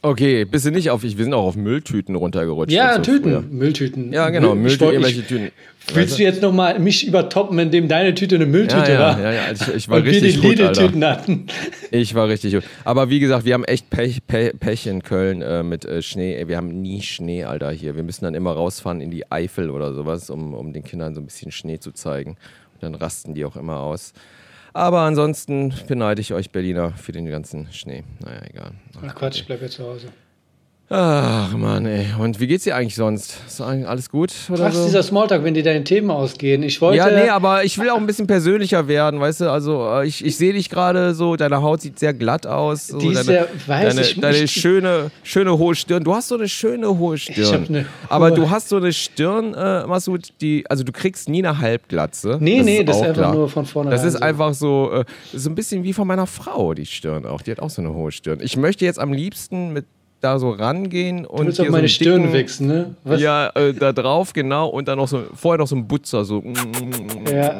[0.00, 2.72] Okay, bist du nicht auf, ich, wir sind auch auf Mülltüten runtergerutscht.
[2.72, 3.40] Ja, so Tüten, früher.
[3.42, 4.12] Mülltüten.
[4.12, 5.50] Ja, genau, Müll- Mülltüten, irgendwelche Tüten.
[5.92, 9.20] Willst du jetzt nochmal mich übertoppen, indem deine Tüte eine Mülltüte Ja, ja, war?
[9.20, 10.58] ja, ja, also ich- ich war und richtig wir die gut.
[10.58, 11.46] Lidl-Tüten hatten.
[11.90, 12.62] Ich war richtig gut.
[12.84, 16.44] Aber wie gesagt, wir haben echt Pech, Pech, Pech in Köln äh, mit äh, Schnee.
[16.46, 17.96] Wir haben nie Schnee, Alter, hier.
[17.96, 21.20] Wir müssen dann immer rausfahren in die Eifel oder sowas, um, um den Kindern so
[21.20, 22.36] ein bisschen Schnee zu zeigen.
[22.74, 24.12] Und dann rasten die auch immer aus.
[24.72, 28.04] Aber ansonsten beneide ich euch Berliner für den ganzen Schnee.
[28.20, 28.72] Naja, egal.
[29.06, 30.08] Ach Quatsch, ich bleib jetzt zu Hause.
[30.90, 32.06] Ach, Mann, ey.
[32.18, 33.36] Und wie geht's dir eigentlich sonst?
[33.46, 34.32] Ist eigentlich alles gut?
[34.50, 34.86] Oder Was so?
[34.86, 36.62] dieser Smalltalk, wenn die deine Themen ausgehen?
[36.62, 36.96] Ich wollte.
[36.96, 39.50] Ja, nee, aber ich will auch ein bisschen persönlicher werden, weißt du?
[39.50, 42.86] Also, äh, ich, ich sehe dich gerade so, deine Haut sieht sehr glatt aus.
[42.86, 46.02] So, Die ist deine, ja- weiß deine, ich, deine ich- schöne, schöne hohe Stirn.
[46.04, 47.64] Du hast so eine schöne hohe Stirn.
[47.64, 51.28] hab eine aber hohe- du hast so eine Stirn, äh, Masud, die, also du kriegst
[51.28, 52.38] nie eine Halbglatze.
[52.40, 53.34] Nee, nee, das ist einfach klar.
[53.34, 54.20] nur von vorne Das ist so.
[54.20, 57.42] einfach so, äh, so ein bisschen wie von meiner Frau, die Stirn auch.
[57.42, 58.38] Die hat auch so eine hohe Stirn.
[58.40, 59.84] Ich möchte jetzt am liebsten mit
[60.20, 62.94] da so rangehen und du willst auf meine so Stirn dicken, wichsen, ne?
[63.04, 63.20] Was?
[63.20, 64.68] ja, äh, da drauf, genau.
[64.68, 66.42] Und dann noch so, vorher noch so ein Butzer, so.
[67.32, 67.56] Ja.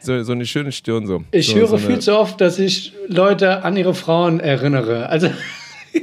[0.00, 1.22] So, so eine schöne Stirn, so.
[1.30, 5.08] Ich so, höre so viel zu oft, dass ich Leute an ihre Frauen erinnere.
[5.08, 5.28] Also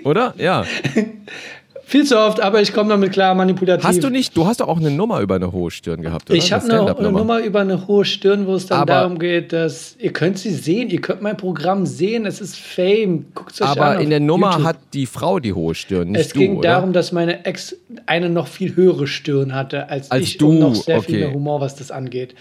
[0.04, 0.34] Oder?
[0.38, 0.66] Ja.
[1.90, 3.84] viel zu oft, aber ich komme damit klar, manipulativ.
[3.84, 6.38] Hast du nicht, du hast doch auch eine Nummer über eine hohe Stirn gehabt, oder?
[6.38, 9.52] Ich habe eine, eine Nummer über eine hohe Stirn, wo es dann Aber- darum geht,
[9.54, 13.26] dass ihr könnt sie sehen, ihr könnt mein Programm sehen, es ist Fame.
[13.34, 13.78] Guckt euch an.
[13.80, 14.66] Aber in der Nummer YouTube.
[14.68, 16.70] hat die Frau die hohe Stirn, nicht es du, ging oder?
[16.70, 17.76] darum, dass meine Ex
[18.06, 21.26] eine noch viel höhere Stirn hatte als, Als ich du, und noch sehr viel okay.
[21.26, 22.36] mehr Humor, was das angeht.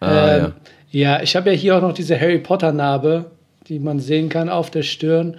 [0.00, 0.52] Ah, ähm,
[0.90, 1.22] ja.
[1.22, 3.30] ich habe ja hier auch noch diese Harry Potter Narbe,
[3.68, 5.36] die man sehen kann auf der Stirn.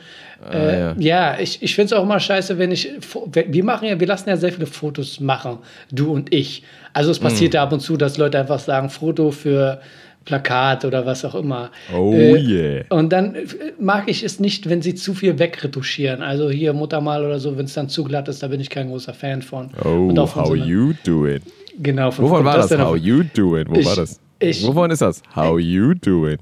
[0.49, 0.95] Äh, Ah, ja.
[1.33, 1.39] ja.
[1.39, 2.89] ich, ich finde es auch immer scheiße, wenn ich.
[3.33, 5.57] Wir machen ja, wir lassen ja sehr viele Fotos machen,
[5.91, 6.63] du und ich.
[6.93, 9.79] Also es passiert ja ab und zu, dass Leute einfach sagen, Foto für
[10.25, 11.71] Plakat oder was auch immer.
[11.95, 12.83] Oh Äh, yeah.
[12.89, 13.45] Und dann äh,
[13.79, 16.21] mag ich es nicht, wenn sie zu viel wegretuschieren.
[16.21, 18.89] Also hier Muttermal oder so, wenn es dann zu glatt ist, da bin ich kein
[18.89, 19.69] großer Fan von.
[19.83, 21.39] Oh, how so you doing?
[21.79, 22.67] Genau, von Wovon war das?
[22.67, 23.65] denn How you doing?
[23.67, 24.19] Wo Ich- war das?
[24.39, 25.23] ich- Wovon ist das?
[25.35, 26.37] How you doing?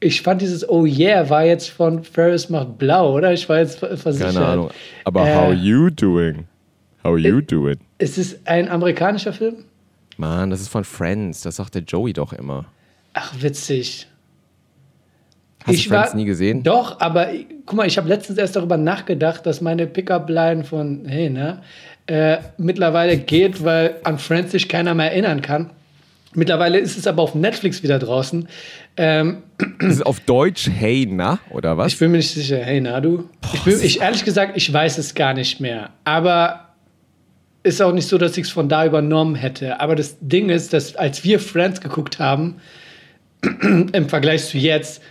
[0.00, 3.32] Ich fand dieses Oh yeah war jetzt von Ferris macht blau, oder?
[3.32, 4.34] Ich war jetzt versichert.
[4.34, 4.70] Keine Ahnung.
[5.04, 6.46] Aber Äh, how you doing?
[7.02, 7.78] How you doing?
[7.98, 9.64] Ist es ein amerikanischer Film?
[10.18, 11.42] Mann, das ist von Friends.
[11.42, 12.66] Das sagt der Joey doch immer.
[13.14, 14.06] Ach, witzig.
[15.64, 16.62] Hast Ich du Friends war- nie gesehen?
[16.62, 17.28] Doch, aber
[17.64, 21.62] guck mal, ich habe letztens erst darüber nachgedacht, dass meine Pickup-Line von Hey, ne,
[22.06, 25.70] äh, mittlerweile geht, weil an Friends sich keiner mehr erinnern kann.
[26.36, 28.46] Mittlerweile ist es aber auf Netflix wieder draußen.
[28.98, 29.42] Ähm,
[29.78, 31.94] Ist es auf Deutsch Hey Na oder was?
[31.94, 32.58] ich bin mir nicht sicher.
[32.58, 33.28] Hey, na du?
[33.54, 35.90] Ich, bin, ich ehrlich gesagt, ich weiß es gar nicht mehr.
[36.04, 36.74] Aber
[37.62, 39.80] ist auch nicht so, dass ich es von da übernommen hätte.
[39.80, 42.56] Aber das Ding ist, dass als wir Friends geguckt haben,
[43.92, 45.02] im Vergleich zu jetzt,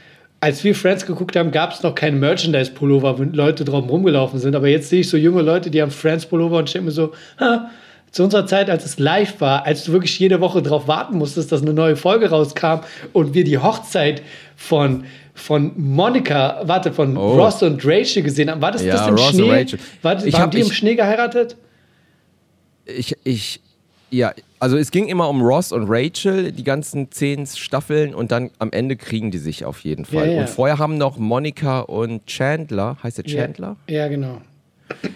[0.41, 4.55] als wir Friends geguckt haben, gab es noch keinen Merchandise-Pullover, wo Leute drauf rumgelaufen sind.
[4.55, 7.69] Aber jetzt sehe ich so junge Leute, die haben Friends-Pullover und denke mir so, ha,
[8.15, 11.51] zu unserer Zeit, als es live war, als du wirklich jede Woche darauf warten musstest,
[11.51, 12.79] dass eine neue Folge rauskam
[13.11, 14.21] und wir die Hochzeit
[14.55, 17.33] von, von Monika, warte, von Oh.
[17.35, 18.61] Ross und Rachel gesehen haben.
[18.61, 19.51] War das Ja, das im Ross Schnee?
[19.51, 19.79] Rachel.
[20.01, 21.57] War, Ich waren hab- die im ich- Schnee geheiratet?
[22.85, 23.59] ich, ich,
[24.11, 28.49] ja, also es ging immer um Ross und Rachel, die ganzen zehn Staffeln und dann
[28.59, 30.27] am Ende kriegen die sich auf jeden Fall.
[30.27, 30.39] Ja, ja.
[30.39, 33.75] Und vorher haben noch Monica und Chandler, heißt der Chandler?
[33.89, 34.37] Ja, ja genau.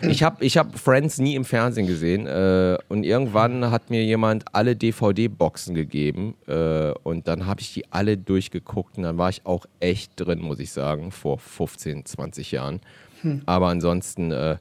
[0.01, 4.45] Ich habe ich hab Friends nie im Fernsehen gesehen äh, und irgendwann hat mir jemand
[4.53, 9.45] alle DVD-Boxen gegeben äh, und dann habe ich die alle durchgeguckt und dann war ich
[9.45, 12.81] auch echt drin, muss ich sagen, vor 15, 20 Jahren.
[13.45, 14.57] Aber ansonsten, äh,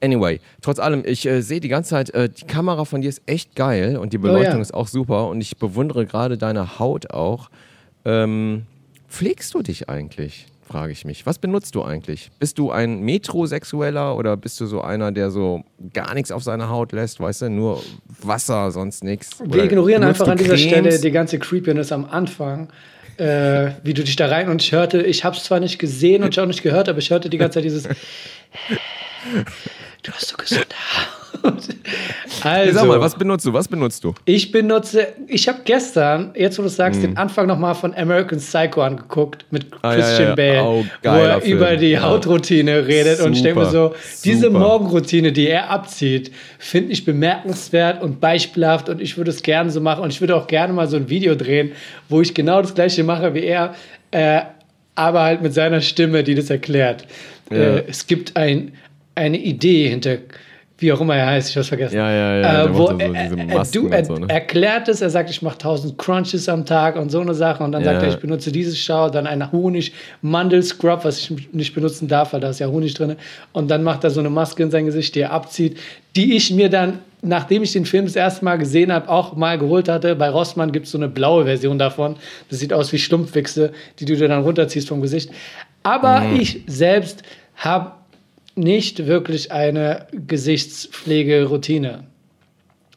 [0.00, 3.22] anyway, trotz allem, ich äh, sehe die ganze Zeit, äh, die Kamera von dir ist
[3.26, 4.62] echt geil und die Beleuchtung ja.
[4.62, 7.50] ist auch super und ich bewundere gerade deine Haut auch.
[8.04, 8.66] Ähm,
[9.08, 10.46] pflegst du dich eigentlich?
[10.68, 11.24] Frage ich mich.
[11.24, 12.30] Was benutzt du eigentlich?
[12.38, 16.68] Bist du ein Metrosexueller oder bist du so einer, der so gar nichts auf seine
[16.68, 17.82] Haut lässt, weißt du, nur
[18.22, 19.30] Wasser, sonst nichts?
[19.42, 20.68] Wir ignorieren einfach an dieser Cremes?
[20.68, 22.68] Stelle die ganze Creepiness am Anfang.
[23.16, 26.22] Äh, wie du dich da rein und ich hörte, ich habe es zwar nicht gesehen
[26.22, 27.88] und ich auch nicht gehört, aber ich hörte die ganze Zeit dieses
[30.02, 30.66] Du hast so gesunde
[31.42, 31.68] Haut.
[32.44, 33.52] Also, Sag mal, was benutzt du?
[33.52, 34.14] Was benutzt du?
[34.24, 38.82] ich benutze, ich habe gestern, jetzt wo du sagst, den Anfang nochmal von American Psycho
[38.82, 39.66] angeguckt mit.
[39.82, 40.34] Ah, Christian ja, ja.
[40.34, 41.56] Bale, Oh, wo er Film.
[41.56, 41.98] über die.
[41.98, 44.58] Hautroutine redet und ich denke mir so, Super, diese super.
[44.58, 49.80] Morgenroutine, die er abzieht, finde ich bemerkenswert und beispielhaft und ich würde es gerne so
[49.80, 51.72] machen und ich würde auch gerne mal so ein Video drehen,
[52.08, 53.74] wo ich genau das gleiche mache wie er,
[54.10, 54.40] äh,
[54.94, 57.04] aber halt mit seiner Stimme, die das erklärt.
[57.50, 57.56] Ja.
[57.56, 58.72] Äh, es gibt ein,
[59.14, 60.18] eine Idee hinter,
[60.80, 61.96] wie auch immer er heißt, ich habe es vergessen.
[61.96, 63.08] Ja, ja, ja, Äh, wo so er,
[63.64, 64.26] du, er so, ne?
[64.28, 67.72] erklärt es, er sagt, ich mache 1000 Crunches am Tag und so eine Sache und
[67.72, 68.08] dann sagt Ja.
[68.08, 69.50] er, ich benutze dieses Schau, dann ein
[70.22, 73.16] Honig-Mandel-Scrub, was ich nicht benutzen darf, weil da ist ja Honig drin
[73.52, 75.78] und dann macht er so eine Maske in sein Gesicht, die er abzieht,
[76.16, 79.58] die ich mir dann, nachdem ich den Film das erste Mal gesehen habe, auch mal
[79.58, 80.14] geholt hatte.
[80.14, 82.16] Bei Rossmann gibt es so eine blaue Version davon,
[82.50, 85.30] das sieht aus wie Schlumpfwichse, die du dir dann runterziehst vom Gesicht.
[85.82, 86.36] Aber Mhm.
[86.40, 87.22] ich selbst
[87.56, 87.92] habe
[88.58, 92.04] nicht wirklich eine Gesichtspflegeroutine.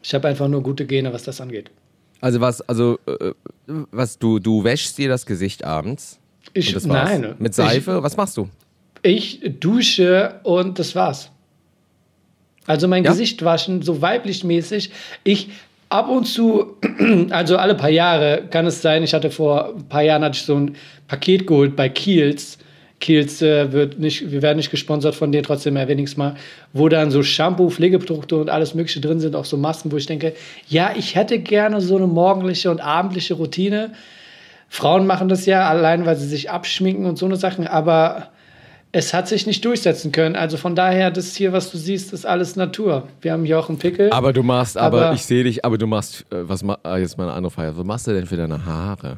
[0.03, 1.69] Ich habe einfach nur gute Gene, was das angeht.
[2.19, 3.31] Also was, also äh,
[3.67, 6.19] was du, du wäschst dir das Gesicht abends.
[6.53, 7.35] Ich, das nein.
[7.39, 8.49] Mit Seife, was machst du?
[9.03, 11.31] Ich, ich dusche und das war's.
[12.67, 13.11] Also mein Ja?
[13.11, 14.91] Gesicht waschen, so weiblich mäßig.
[15.23, 15.49] Ich
[15.89, 16.77] ab und zu,
[17.29, 20.43] also alle paar Jahre kann es sein, ich hatte vor ein paar Jahren hatte ich
[20.43, 20.75] so ein
[21.07, 22.57] Paket geholt bei Kiels.
[23.01, 26.35] Kiels äh, wird nicht, wir werden nicht gesponsert von denen, trotzdem erwähne ich es mal,
[26.71, 30.05] wo dann so Shampoo, Pflegeprodukte und alles Mögliche drin sind, auch so Masken, wo ich
[30.05, 30.33] denke,
[30.69, 33.91] ja, ich hätte gerne so eine morgendliche und abendliche Routine.
[34.69, 38.29] Frauen machen das ja allein, weil sie sich abschminken und so eine Sachen, aber
[38.93, 40.35] es hat sich nicht durchsetzen können.
[40.35, 43.07] Also von daher, das hier, was du siehst, ist alles Natur.
[43.21, 44.11] Wir haben hier auch einen Pickel.
[44.11, 47.17] Aber du machst, aber, Aber- ich sehe dich, aber du machst, äh, was ah, jetzt
[47.17, 47.77] mal eine andere Frage.
[47.77, 49.17] Was machst du denn für deine Haare?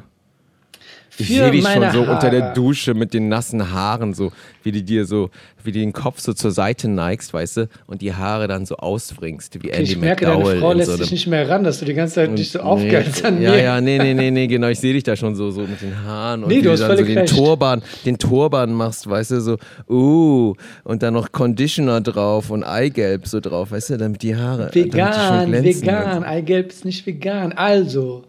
[1.18, 2.54] Ich sehe dich schon so unter der Haare.
[2.54, 5.30] Dusche mit den nassen Haaren, so wie du dir so,
[5.62, 8.76] wie du den Kopf so zur Seite neigst, weißt du, und die Haare dann so
[8.76, 11.62] ausbringst, wie Andy ich merke, deine McDowell Frau in lässt so dich nicht mehr ran,
[11.64, 13.62] dass du die ganze Zeit dich so aufgeilst an ja, mir.
[13.62, 14.68] ja, nee, nee, nee, nee, genau.
[14.68, 16.76] Ich sehe dich da schon so, so mit den Haaren und Nee, wie du du
[16.76, 17.34] dann so den recht.
[17.34, 19.56] Turban, den Turban machst, weißt du, so,
[19.88, 24.70] uh, und dann noch Conditioner drauf und Eigelb so drauf, weißt du, damit die Haare
[24.72, 26.24] Vegan, vegan.
[26.24, 27.52] Eigelb ist nicht vegan.
[27.52, 28.24] Also,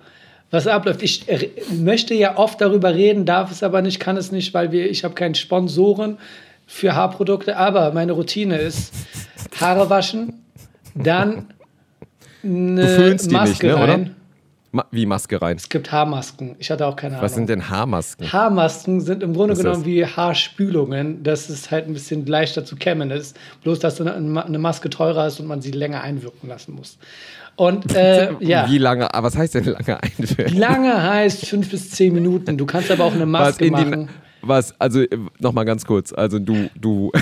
[0.55, 1.03] was abläuft.
[1.03, 4.71] Ich äh, möchte ja oft darüber reden, darf es aber nicht, kann es nicht, weil
[4.71, 6.17] wir, ich habe keine Sponsoren
[6.65, 8.93] für Haarprodukte, aber meine Routine ist
[9.59, 10.33] Haare waschen,
[10.95, 11.53] dann
[12.43, 14.15] eine Maske nicht, ne, rein.
[14.71, 15.55] Ma wie Maske rein?
[15.55, 16.57] Es gibt Haarmasken.
[16.59, 17.23] Ich hatte auch keine Ahnung.
[17.23, 18.33] Was sind denn Haarmasken?
[18.33, 19.85] Haarmasken sind im Grunde genommen das?
[19.85, 23.37] wie Haarspülungen, dass es halt ein bisschen leichter zu kämmen ist.
[23.63, 26.97] Bloß, dass eine Maske teurer ist und man sie länger einwirken lassen muss.
[27.57, 30.57] Und äh, ja, Wie lange, ah, was heißt denn lange einwirken?
[30.57, 32.57] lange heißt fünf bis zehn Minuten.
[32.57, 33.91] Du kannst aber auch eine Was Maske in machen.
[33.91, 34.09] den,
[34.41, 35.03] was, also
[35.39, 37.11] nochmal ganz kurz, also du, du,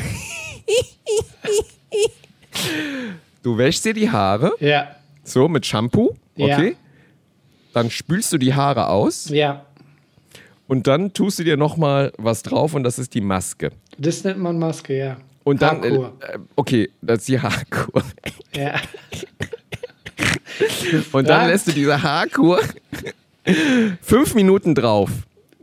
[3.43, 6.57] du wäschst dir die Haare, Ja, so mit Shampoo, Ja.
[6.57, 6.75] okay?
[7.73, 9.65] Dann spülst du die Haare aus ja.
[10.67, 13.71] und dann tust du dir nochmal was drauf und das ist die Maske.
[13.97, 15.17] Das nennt man Maske, ja.
[15.43, 16.09] Und dann, äh, äh,
[16.55, 18.03] okay, das ist die Haarkur.
[18.55, 18.75] Ja.
[21.11, 21.47] Und dann Ja.
[21.47, 22.59] lässt du diese Haarkur
[24.01, 25.09] fünf Minuten drauf.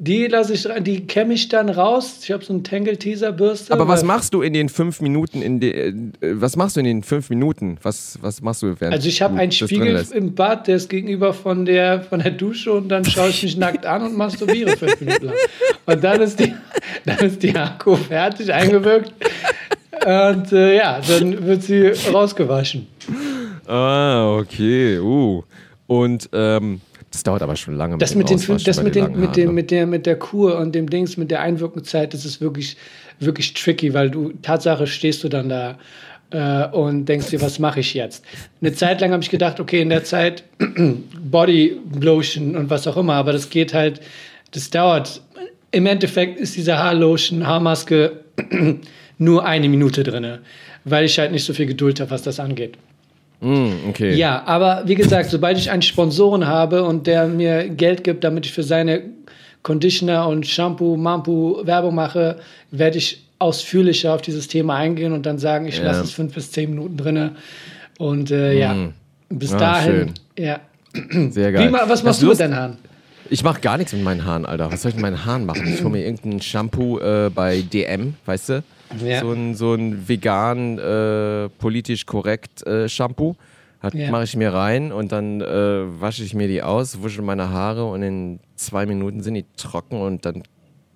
[0.02, 2.20] Die lasse ich die kämme ich dann raus.
[2.22, 3.70] Ich habe so einen Tangle-Teaser-Bürste.
[3.74, 5.42] Aber was machst du in den fünf Minuten?
[5.42, 5.94] In de, äh,
[6.40, 7.76] was machst du in den fünf Minuten?
[7.82, 11.34] Was, was machst du während Also ich habe einen Spiegel im Bad, der ist gegenüber
[11.34, 14.98] von der, von der Dusche und dann schaue ich mich nackt an und masturbiere fünf
[15.02, 15.34] Minuten lang.
[15.84, 16.54] Und dann ist die,
[17.04, 19.12] dann ist die Akku fertig eingewirkt.
[20.06, 22.86] Und äh, ja, dann wird sie rausgewaschen.
[23.70, 24.98] Ah, okay.
[24.98, 25.44] Uh.
[25.86, 26.80] Und ähm,
[27.12, 27.98] das dauert aber schon lange.
[27.98, 29.54] Das dem mit, den, das mit, den den, mit, dem, Haaren.
[29.54, 32.76] mit, der, mit der Kur und dem Dings, mit der Einwirkungszeit, das ist wirklich,
[33.20, 35.78] wirklich tricky, weil du, Tatsache stehst du dann da
[36.30, 38.24] äh, und denkst dir, was mache ich jetzt?
[38.60, 40.44] Eine Zeit lang habe ich gedacht, okay, in der Zeit
[41.20, 44.00] Body Lotion und was auch immer, aber das geht halt,
[44.52, 45.22] das dauert.
[45.72, 48.20] Im Endeffekt ist diese Haarlotion, Haarmaske
[49.18, 50.38] nur eine Minute drin,
[50.84, 52.76] weil ich halt nicht so viel Geduld habe, was das angeht.
[53.40, 54.14] Mm, okay.
[54.14, 58.46] Ja, aber wie gesagt, sobald ich einen Sponsoren habe und der mir Geld gibt, damit
[58.46, 59.02] ich für seine
[59.62, 62.36] Conditioner und Shampoo, Mampu Werbung mache,
[62.70, 65.84] werde ich ausführlicher auf dieses Thema eingehen und dann sagen, ich Ja.
[65.84, 67.32] lasse es fünf bis zehn Minuten drinne.
[67.98, 68.74] Und äh, ja,
[69.30, 70.60] bis Ah, dahin, ja.
[71.30, 71.68] Sehr geil.
[71.68, 72.76] Wie, was Das machst du mit deinen Haaren?
[73.32, 74.72] Ich mache gar nichts mit meinen Haaren, Alter.
[74.72, 75.62] Was soll ich mit meinen Haaren machen?
[75.72, 78.62] Ich hole mir irgendein Shampoo äh, bei DM, weißt du?
[78.98, 79.20] Ja.
[79.20, 83.36] So ein, so ein vegan, äh, politisch korrekt äh, Shampoo.
[83.94, 84.10] Ja.
[84.10, 87.86] Mache ich mir rein und dann äh, wasche ich mir die aus, wusche meine Haare
[87.86, 90.42] und in zwei Minuten sind die trocken und dann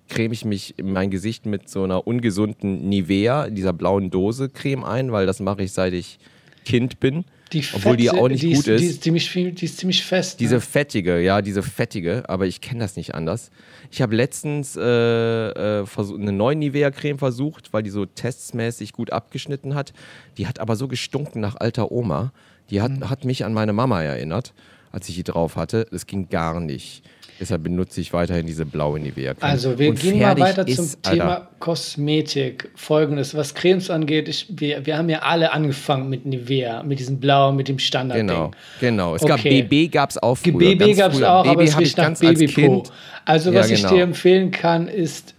[0.07, 4.83] creme ich mich in mein Gesicht mit so einer ungesunden Nivea, dieser blauen Dose Creme
[4.83, 6.19] ein, weil das mache ich seit ich
[6.63, 7.25] Kind bin.
[7.53, 8.79] Die obwohl die fette- auch nicht die gut ist.
[8.81, 8.91] Die ist.
[8.95, 10.39] ist ziemlich, viel, die ist ziemlich fest.
[10.39, 10.61] Diese ne?
[10.61, 13.51] fettige, ja, diese fettige, aber ich kenne das nicht anders.
[13.91, 19.75] Ich habe letztens äh, äh, eine neue Nivea-Creme versucht, weil die so testsmäßig gut abgeschnitten
[19.75, 19.93] hat.
[20.37, 22.31] Die hat aber so gestunken nach alter Oma.
[22.71, 23.09] Die hat, Mhm.
[23.09, 24.53] hat mich an meine Mama erinnert,
[24.95, 25.85] als ich die drauf hatte.
[25.91, 27.03] Das ging gar nicht.
[27.37, 29.51] Deshalb benutze ich weiterhin diese blaue Nivea-Creme.
[29.51, 31.11] Also wir Und gehen mal weiter zum ist, Alter.
[31.11, 32.71] Thema Kosmetik.
[32.75, 37.19] Folgendes, was Cremes angeht, ich, wir, wir haben ja alle angefangen mit Nivea, mit diesem
[37.19, 38.27] Blau, mit dem Standardding.
[38.27, 39.15] Genau, genau.
[39.15, 39.61] Es Okay.
[39.61, 40.53] gab BB, gab es auch früher.
[40.57, 42.53] BB gab es auch, BB aber es ich riecht nach Babypo.
[42.53, 42.91] Kind.
[43.25, 43.95] Also Ja, was ich genau.
[43.95, 45.33] dir empfehlen kann, ist,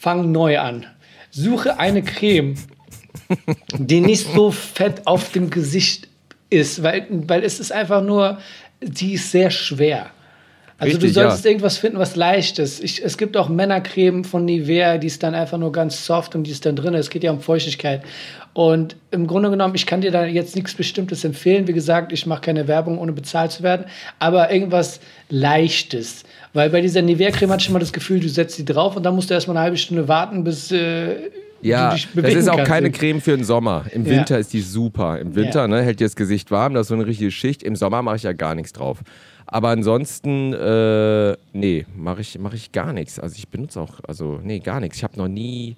[0.00, 0.84] fang neu an.
[1.30, 2.56] Suche eine Creme,
[3.78, 6.08] die nicht so fett auf dem Gesicht
[6.50, 8.38] ist, weil, weil es ist einfach nur,
[8.82, 10.10] die ist sehr schwer.
[10.80, 11.50] Also Richtig, du solltest ja.
[11.50, 12.80] irgendwas finden, was leichtes.
[12.80, 16.44] Ich, es gibt auch Männercreme von Nivea, die ist dann einfach nur ganz soft und
[16.44, 16.94] die ist dann drin.
[16.94, 18.02] Es geht ja um Feuchtigkeit.
[18.54, 21.68] Und im Grunde genommen, ich kann dir da jetzt nichts Bestimmtes empfehlen.
[21.68, 23.84] Wie gesagt, ich mache keine Werbung, ohne bezahlt zu werden.
[24.18, 26.24] Aber irgendwas Leichtes.
[26.54, 29.14] Weil bei dieser Nivea-Creme hatte ich immer das Gefühl, du setzt sie drauf und dann
[29.14, 31.30] musst du erstmal eine halbe Stunde warten, bis äh,
[31.62, 33.84] Ja, das ist auch keine Creme für den Sommer.
[33.92, 34.10] Im Ja.
[34.12, 35.18] Winter ist die super.
[35.18, 35.68] Im Winter Ja.
[35.68, 37.62] ne, hält dir das Gesicht warm, das ist so eine richtige Schicht.
[37.62, 38.98] Im Sommer mache ich ja gar nichts drauf.
[39.46, 43.18] Aber ansonsten, äh, nee, mache ich, mach ich gar nichts.
[43.18, 44.98] Also ich benutze auch, also nee, gar nichts.
[44.98, 45.76] Ich habe noch nie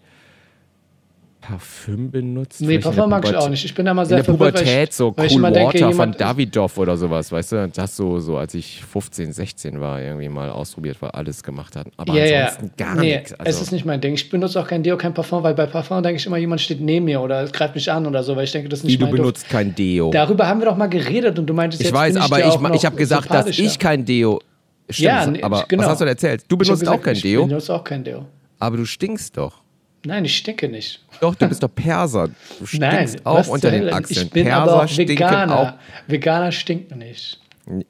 [1.42, 2.60] Parfüm benutzt.
[2.60, 3.64] Nee, in der mag ich auch nicht.
[3.64, 5.54] Ich bin da mal In sehr der verwirrt, weil Pubertät ich, so ich Cool immer
[5.54, 7.68] Water denke, von Davidoff oder sowas, weißt du?
[7.68, 11.88] Das so, so, als ich 15, 16 war, irgendwie mal ausprobiert, weil alles gemacht hat.
[11.96, 12.44] Aber ja.
[12.46, 13.32] ansonsten gar nee, nichts.
[13.32, 14.14] es Also, ist nicht mein Ding.
[14.14, 16.80] Ich benutze auch kein Deo, kein Parfum, weil bei Parfum denke ich immer, jemand steht
[16.80, 18.94] neben mir oder es greift mich an oder so, weil ich denke, das ist nicht
[18.94, 19.22] wie du mein Duft.
[19.22, 20.10] benutzt kein Deo.
[20.12, 22.60] Darüber haben wir doch mal geredet und du meintest Ich jetzt weiß, bin aber ich,
[22.60, 24.40] noch ich habe gesagt, dass ich kein Deo.
[24.88, 25.82] Stimmt, Ja, nee, aber genau.
[25.82, 26.44] was hast du denn erzählt?
[26.48, 28.26] Du Ich benutzt gesagt, auch kein ich Deo, benutze auch kein Deo.
[28.58, 29.61] aber du stinkst doch.
[30.04, 31.00] Nein, ich stinke nicht.
[31.20, 32.28] Doch, du bist doch Perser.
[32.58, 33.88] Du stinkst Nein, auch unter den?
[33.92, 34.26] Achseln.
[34.26, 35.58] Ich bin Perser aber auch stinken Veganer.
[35.58, 35.72] auch.
[36.08, 37.38] Veganer stinken nicht.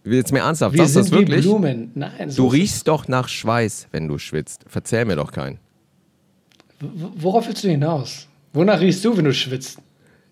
[0.04, 1.44] Jetzt mir ernsthaft, Wir sagst du das sind wie wirklich?
[1.46, 1.90] Blumen.
[1.94, 4.64] Nein, so Du riechst doch nach Schweiß, wenn du schwitzt.
[4.68, 5.58] Verzähl mir doch keinen.
[6.80, 8.26] Worauf willst du hinaus?
[8.52, 9.78] Wonach riechst du, wenn du schwitzt?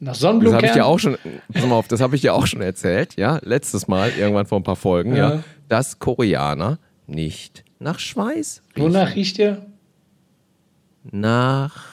[0.00, 0.56] Nach Das Sonnenblumenkern?
[0.58, 1.16] habe ich dir auch schon,
[1.52, 4.58] pass mal auf, das habe ich dir auch schon erzählt, ja, letztes Mal, irgendwann vor
[4.58, 5.42] ein paar Folgen, ja, Ja.
[5.68, 8.82] dass Koreaner nicht nach Schweiß riechen.
[8.88, 9.64] Wonach riecht ihr?
[11.10, 11.84] Nach,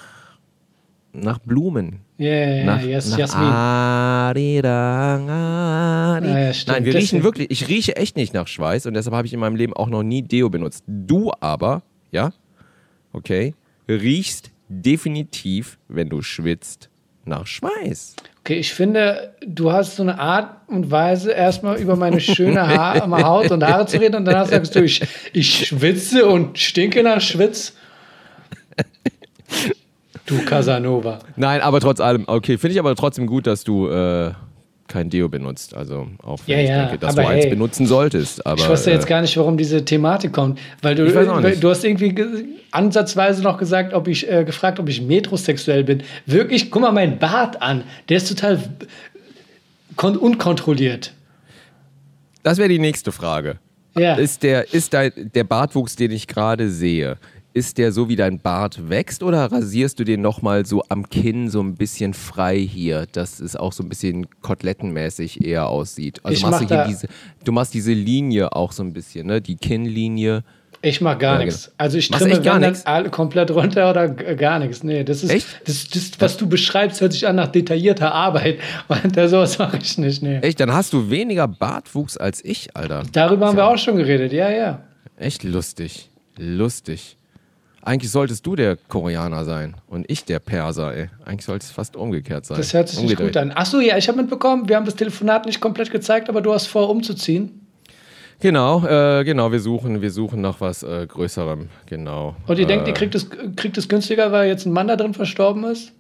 [1.14, 2.02] nach Blumen.
[2.18, 3.44] Ja, Nach, yes, nach Jasmin.
[3.44, 6.28] Arirang, Ari.
[6.28, 9.28] Ja, ja, Nein, wir riechen wirklich, ich rieche echt nicht nach Schweiß und deshalb habe
[9.28, 10.84] ich in meinem Leben auch noch nie Deo benutzt.
[10.88, 12.32] Du aber, ja,
[13.14, 13.54] okay,
[13.88, 16.90] riechst definitiv, wenn du schwitzt,
[17.26, 18.16] nach Schweiß.
[18.40, 23.08] Okay, ich finde, du hast so eine Art und Weise, erstmal über meine schöne Haar,
[23.24, 25.02] Haut und Haare zu reden und danach sagst du, ich,
[25.34, 27.74] ich schwitze und stinke nach Schwitz.
[30.26, 31.20] Du Casanova.
[31.38, 34.32] Nein, aber trotz allem, okay, finde ich aber trotzdem gut, dass du äh,
[34.90, 35.74] kein Deo benutzt.
[35.74, 38.46] Also auch wenn Ja, ich ja, denke, dass du eins hey, benutzen solltest.
[38.46, 41.84] Aber, Ich wusste jetzt äh, gar nicht, warum diese Thematik kommt, weil du, du hast
[41.86, 46.04] irgendwie ge- ansatzweise noch gesagt, ob ich äh, gefragt, ob ich metrosexuell bin.
[46.26, 48.62] Wirklich, guck mal meinen Bart an, der ist total
[49.96, 51.14] kon unkontrolliert.
[52.44, 53.58] das wäre die nächste Frage.
[53.98, 54.16] Ja.
[54.16, 57.18] Ist der, ist dein, der Bartwuchs, den ich gerade sehe,
[57.58, 61.50] ist der so, wie dein Bart wächst oder rasierst du den nochmal so am Kinn
[61.50, 66.20] so ein bisschen frei hier, dass es auch so ein bisschen kotelettenmäßig eher aussieht?
[66.24, 67.08] Also Ich machst mach du hier diese,
[67.44, 69.42] du machst diese Linie auch so ein bisschen, ne?
[69.42, 70.44] Die Kinnlinie.
[70.84, 71.66] Ich mach gar Ja, nichts.
[71.66, 71.74] genau.
[71.80, 74.84] Also ich Machst trimme gar alle komplett runter oder g- gar nichts.
[74.84, 75.48] Nee, das ist Echt?
[75.66, 78.60] Das, das, was du beschreibst, hört sich an nach detaillierter Arbeit.
[78.88, 80.22] Und sowas mache ich nicht.
[80.22, 80.38] Nee.
[80.38, 83.04] Echt, dann hast du weniger Bartwuchs als ich, Alter.
[83.12, 84.32] Darüber haben wir auch schon geredet.
[84.34, 84.84] Ja, ja.
[85.18, 86.10] Echt lustig.
[86.38, 87.18] Lustig.
[87.88, 91.10] Eigentlich solltest du der Koreaner sein und ich der Perser, ey.
[91.24, 92.58] Eigentlich sollte es fast umgekehrt sein.
[92.58, 93.52] Das hört sich nicht gut an.
[93.52, 96.68] Achso, ja, ich habe mitbekommen, wir haben das Telefonat nicht komplett gezeigt, aber du hast
[96.68, 97.66] vor, umzuziehen.
[98.42, 102.36] Genau, äh, genau, wir suchen, wir suchen nach was äh, Größerem, genau.
[102.46, 104.98] Und ihr äh, denkt, ihr kriegt es, kriegt es günstiger, weil jetzt ein Mann da
[104.98, 105.94] drin verstorben ist?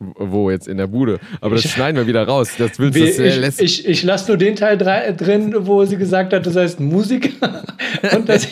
[0.00, 1.20] Wo jetzt in der Bude?
[1.42, 2.52] Aber das schneiden wir wieder raus.
[2.56, 5.54] Das willst du das, äh, ich lässt, ich, ich lasse nur den Teil drei, drin,
[5.58, 7.62] wo sie gesagt hat, du seist Musiker
[8.16, 8.46] und dass,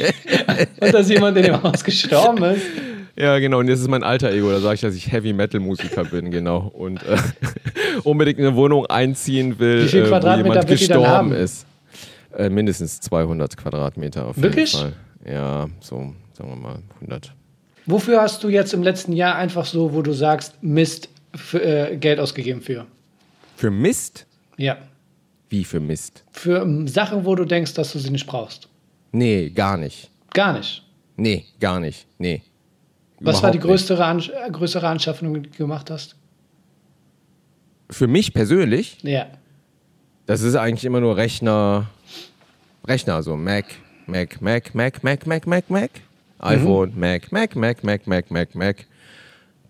[0.79, 2.67] und dass jemand in dem Haus gestorben ist.
[3.19, 3.61] Ja, genau.
[3.61, 4.51] Und das ist mein alter Ego.
[4.51, 6.71] Da sage ich, dass ich Heavy Metal Musiker bin, genau.
[6.73, 7.17] Und äh,
[8.05, 11.67] unbedingt in eine Wohnung einziehen will, Wie viel äh, wo jemand gestorben ist.
[12.37, 14.75] Äh, mindestens 200 Quadratmeter auf Wirklich?
[14.75, 14.93] jeden
[15.25, 15.33] Fall.
[15.33, 17.33] Ja, so, sagen wir mal 100.
[17.87, 21.97] Wofür hast du jetzt im letzten Jahr einfach so, wo du sagst, Mist, für, äh,
[21.97, 22.87] Geld ausgegeben für?
[23.57, 24.27] Für Mist?
[24.57, 24.79] Ja.
[25.51, 26.25] Wie für Mist?
[26.33, 28.69] Für ähm, Sachen, wo du denkst, dass du sie nicht brauchst.
[29.13, 30.11] Nee, gar nicht.
[30.35, 30.85] Gar nicht.
[31.17, 32.07] Nee, gar nicht.
[32.19, 32.43] Nee.
[33.21, 36.15] Was war die größere, Ansch äh, größere Anschaffung, die du gemacht hast?
[37.91, 39.27] Für mich persönlich, Ja.
[40.27, 41.87] das ist eigentlich immer nur Rechner,
[42.87, 43.65] Rechner, so Mac,
[44.07, 45.91] Mac, Mac, Mac, Mac, Mac, Mac, Mac,
[46.41, 48.87] iPhone, Mac, Mac, Mac, Mac, Mac, Mac, Mac.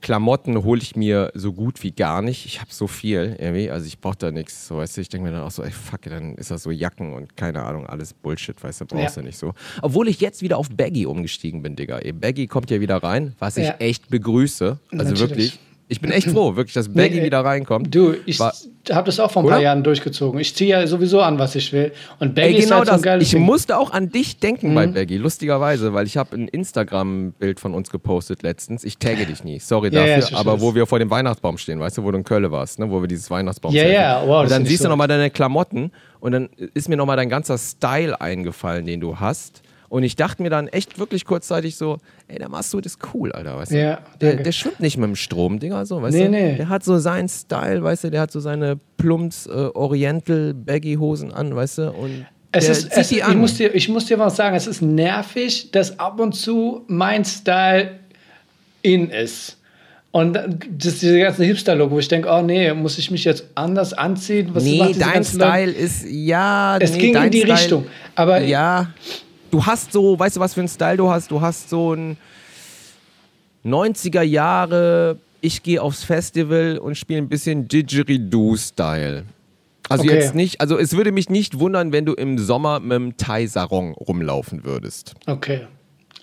[0.01, 2.47] Klamotten hole ich mir so gut wie gar nicht.
[2.47, 4.69] Ich habe so viel irgendwie, also ich brauche da nichts.
[4.69, 6.71] So, weißt du, ich denke mir dann auch so, ey, fuck, dann ist das so
[6.71, 9.23] Jacken und keine Ahnung, alles Bullshit, weißt du, brauchst Ja.
[9.23, 9.55] du nicht so.
[9.83, 12.01] Obwohl ich jetzt wieder auf Baggy umgestiegen bin, Digga.
[12.15, 13.75] Baggy kommt ja wieder rein, was ich Ja.
[13.79, 14.79] echt begrüße.
[14.93, 15.21] Also Natürlich.
[15.21, 17.94] wirklich, ich bin echt froh, wirklich, dass Baggy Nee, wieder reinkommt.
[17.94, 19.64] Du, ich habe das auch vor ein paar Oder?
[19.64, 20.38] Jahren durchgezogen.
[20.40, 21.92] Ich ziehe ja sowieso an, was ich will.
[22.18, 23.40] Und Baggy Ey, ist genau halt so ein geiles Ich Ding.
[23.40, 23.46] Mhm.
[23.46, 27.90] musste auch an dich denken bei Baggy, lustigerweise, weil ich habe ein Instagram-Bild von uns
[27.90, 28.85] gepostet letztens.
[28.85, 30.61] Ich tagge dich nie, sorry Ja, ja, dafür, verstehe aber das.
[30.61, 32.90] wo wir vor dem Weihnachtsbaum stehen, weißt du, wo du in Köln warst, ne?
[32.90, 35.92] wo wir dieses Weihnachtsbaum Ja, ja, wow, Und dann siehst so du nochmal deine Klamotten
[36.20, 39.62] und dann ist mir nochmal dein ganzer Style eingefallen, den du hast.
[39.90, 41.96] Und ich dachte mir dann echt wirklich kurzzeitig so,
[42.29, 43.81] ey, der Massoud ist cool, Alter, weißt du?
[43.81, 46.31] Ja, der, der schwimmt nicht mit dem Strom, Dinger, so, weißt Nee, du?
[46.31, 46.55] nee.
[46.57, 51.33] Der hat so seinen Style, weißt du, der hat so seine Plumps, äh, Oriental, Baggy-Hosen
[51.33, 51.90] an, weißt du?
[51.92, 55.70] Und Es ist, es, ich, muss dir, ich muss dir was sagen, es ist nervig,
[55.70, 57.92] dass ab und zu mein Style
[58.83, 59.55] in ist.
[60.11, 63.44] Und das ist dieser ganze Hipster-Look, wo ich denke, oh nee, muss ich mich jetzt
[63.55, 64.51] anders anziehen?
[64.55, 67.53] Was nee, diese dein ganzen Leute- Style ist, ja, Es nee, ging in die Style,
[67.55, 67.87] Richtung.
[68.14, 68.88] Aber Ja,
[69.51, 71.31] du hast so, weißt du, was für einen Style du hast?
[71.31, 72.17] Du hast so ein
[73.65, 79.25] 90er Jahre, ich gehe aufs Festival und spiele ein bisschen Didgeridoo-Style.
[79.89, 80.15] Also Okay.
[80.15, 83.95] jetzt nicht, also es würde mich nicht wundern, wenn du im Sommer mit dem Thai-Sarong
[83.95, 85.15] rumlaufen würdest.
[85.27, 85.63] Okay.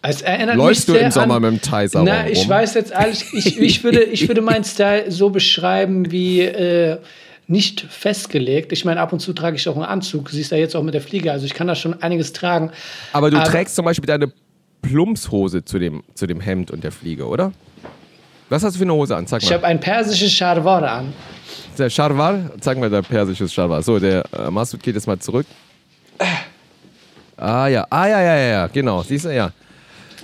[0.03, 2.49] Es erinnert Läufst mich du im Sommer an, mit dem Thai-Sarong Na, ich rum?
[2.49, 6.99] weiß jetzt ehrlich, ich, ich, würde, ich würde meinen Style so beschreiben wie äh,
[7.47, 8.71] nicht festgelegt.
[8.71, 10.29] Ich meine, ab und zu trage ich auch einen Anzug.
[10.29, 11.31] Siehst du ja jetzt auch mit der Fliege.
[11.31, 12.71] Also ich kann da schon einiges tragen.
[13.13, 14.31] Aber du Aber- trägst zum Beispiel deine
[14.81, 17.51] Plumpshose zu dem, zu dem Hemd und der Fliege, oder?
[18.49, 19.25] Was hast du für eine Hose an?
[19.27, 19.55] Sag Ich mal.
[19.55, 21.13] habe ein persisches Scharwar an.
[21.77, 23.81] Der Scharwar, zeig mal dein persisches Scharwar.
[23.81, 25.45] So, der äh, Masud geht jetzt mal zurück.
[27.37, 29.51] Ah ja, ah ja, ja, ja, ja, genau, siehst du, ja.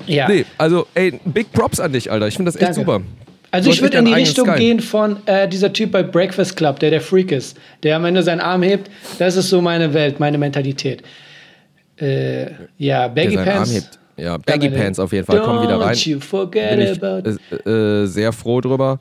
[0.07, 0.27] Ja.
[0.29, 2.27] Nee, also, ey, big props an dich, Alter.
[2.27, 2.79] Ich finde das echt Danke.
[2.79, 3.01] super.
[3.51, 4.59] Also ich würde in die Richtung Style.
[4.59, 8.23] gehen von äh, dieser Typ bei Breakfast Club, der der Freak ist, der am Ende
[8.23, 8.89] seinen Arm hebt.
[9.19, 11.03] Das ist so meine Welt, meine Mentalität.
[11.97, 13.73] Äh, ja, Der Baggy seinen Arm Pants.
[13.73, 13.99] hebt.
[14.17, 15.93] ja, Baggy Pants auf jeden Fall, kommen wieder rein.
[15.93, 17.29] Don't you forget Bin ich about
[17.69, 18.99] äh, äh, sehr froh drüber.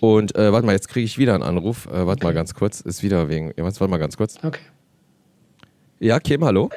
[0.00, 1.86] Und äh, warte mal, jetzt kriege ich wieder einen Anruf.
[1.86, 2.80] Äh, warte mal ganz kurz.
[2.80, 3.52] Ist wieder wegen.
[3.56, 4.36] Ja, warte mal ganz kurz.
[4.42, 4.60] Okay.
[5.98, 6.70] Ja, Kim, hallo.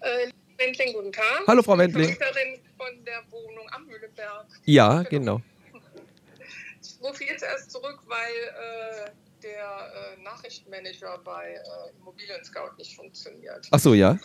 [0.00, 1.24] Äh, Wendling, guten Tag.
[1.46, 2.04] Hallo, Frau Wendling.
[2.14, 4.46] Vermieterin von der Wohnung am Mühlenberg.
[4.64, 5.40] Ja, genau.
[7.02, 9.10] Ich rufe jetzt erst zurück, weil äh,
[9.42, 13.66] der äh, Nachrichtenmanager bei äh, Immobilien Scout nicht funktioniert.
[13.72, 14.16] Ach so, ja.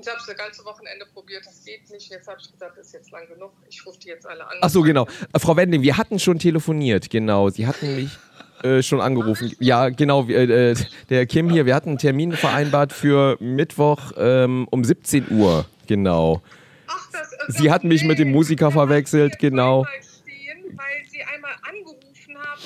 [0.00, 2.10] Ich habe es das ganze Wochenende probiert, das geht nicht.
[2.10, 3.52] Jetzt habe ich gesagt, das ist jetzt lang genug.
[3.70, 4.58] Ich rufe die jetzt alle an.
[4.60, 5.06] Ach so, genau.
[5.32, 7.48] Äh, Frau Wendling, wir hatten schon telefoniert, genau.
[7.48, 8.10] Sie hatten mich
[8.62, 9.56] äh, schon angerufen.
[9.58, 10.28] Ja, genau.
[10.28, 10.74] Äh,
[11.08, 16.42] der Kim hier, wir hatten einen Termin vereinbart für Mittwoch ähm, um 17 Uhr, genau.
[16.86, 19.84] Ach, das, äh, Sie das- hatten mich mit dem Musiker verwechselt, genau.
[19.84, 22.60] zweimal Stehen, weil Sie einmal angerufen haben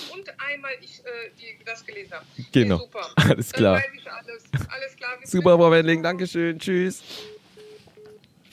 [0.64, 2.24] einmal ich äh, die, das gelesen habe.
[2.52, 2.76] Genau.
[2.76, 3.06] Nee, super.
[3.30, 3.74] Alles Dann klar.
[3.76, 4.42] weiß ich alles.
[4.68, 5.10] Alles klar.
[5.24, 5.56] Super.
[5.58, 6.58] Frau Wendling, Dankeschön.
[6.58, 7.02] Tschüss.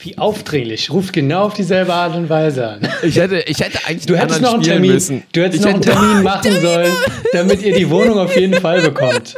[0.00, 0.90] Wie aufdringlich.
[0.90, 2.88] Ruft genau auf dieselbe Art und Weise an.
[3.02, 5.22] Ich hätte, ich hätte eigentlich Du hättest noch einen Termin, müssen.
[5.32, 6.92] du hättest ich noch einen hätte- Termin machen sollen,
[7.32, 9.34] damit ihr die Wohnung auf jeden Fall bekommt.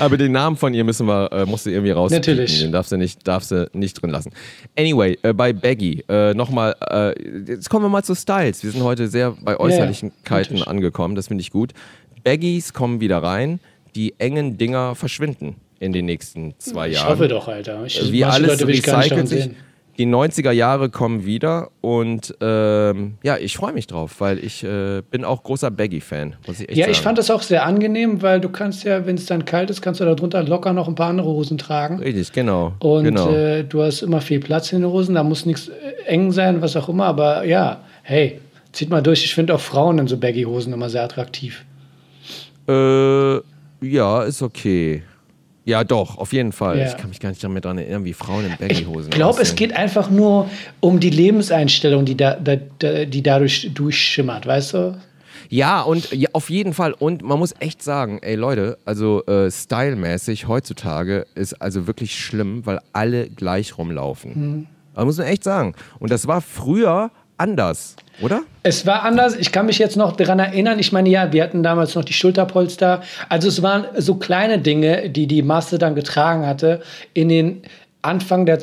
[0.00, 2.10] Aber den Namen von ihr müssen wir, äh, musst du irgendwie raus.
[2.10, 2.60] Natürlich.
[2.60, 4.30] Den darfst du nicht, darfst du nicht drin lassen.
[4.78, 7.12] Anyway, äh, bei Baggy, äh, nochmal, äh,
[7.46, 8.64] jetzt kommen wir mal zu Styles.
[8.64, 10.12] Wir sind heute sehr bei Äußerlichkeiten
[10.56, 10.66] natürlich.
[10.66, 11.72] angekommen, das finde ich gut.
[12.24, 13.60] Baggies kommen wieder rein,
[13.94, 17.08] die engen Dinger verschwinden in den nächsten zwei Ich Jahren.
[17.08, 17.84] hoffe doch, Alter.
[17.86, 19.42] Ich, Wie alles Leute will ich gar nicht recycelt sich.
[19.44, 19.56] sehen.
[20.00, 25.02] Die 90er Jahre kommen wieder und ähm, ja, ich freue mich drauf, weil ich äh,
[25.10, 26.92] bin auch großer Baggy-Fan, muss ich echt Ja, sagen.
[26.92, 29.82] ich fand das auch sehr angenehm, weil du kannst ja, wenn es dann kalt ist,
[29.82, 31.98] kannst du darunter locker noch ein paar andere Hosen tragen.
[31.98, 32.72] Richtig, genau.
[32.78, 33.30] Und genau.
[33.30, 36.62] äh, du hast immer viel Platz in den Hosen, da muss nichts äh, eng sein,
[36.62, 37.04] was auch immer.
[37.04, 38.40] Aber ja, hey,
[38.72, 39.22] zieht mal durch.
[39.26, 41.62] Ich finde auch Frauen in so Baggy-Hosen immer sehr attraktiv.
[42.66, 43.34] Äh,
[43.82, 45.02] ja, ist okay.
[45.64, 46.78] Ja, doch, auf jeden Fall.
[46.78, 46.86] Ja.
[46.86, 49.54] Ich kann mich gar nicht damit daran erinnern, wie Frauen in Baggy-Hosen Ich glaube, es
[49.54, 50.48] geht einfach nur
[50.80, 54.98] um die Lebenseinstellung, die, da, da, da, die dadurch durchschimmert, weißt du?
[55.48, 56.92] Ja, und ja, auf jeden Fall.
[56.92, 62.64] Und man muss echt sagen, ey Leute, also äh, stylmäßig heutzutage ist also wirklich schlimm,
[62.66, 64.32] weil alle gleich rumlaufen.
[64.34, 64.66] Mhm.
[64.94, 65.74] Das muss man echt sagen.
[65.98, 68.42] Und das war früher anders, oder?
[68.62, 69.36] Es war anders.
[69.36, 70.78] Ich kann mich jetzt noch daran erinnern.
[70.78, 73.02] Ich meine, ja, wir hatten damals noch die Schulterpolster.
[73.28, 76.82] Also es waren so kleine Dinge, die die Masse dann getragen hatte.
[77.14, 77.62] In den
[78.02, 78.58] Anfang der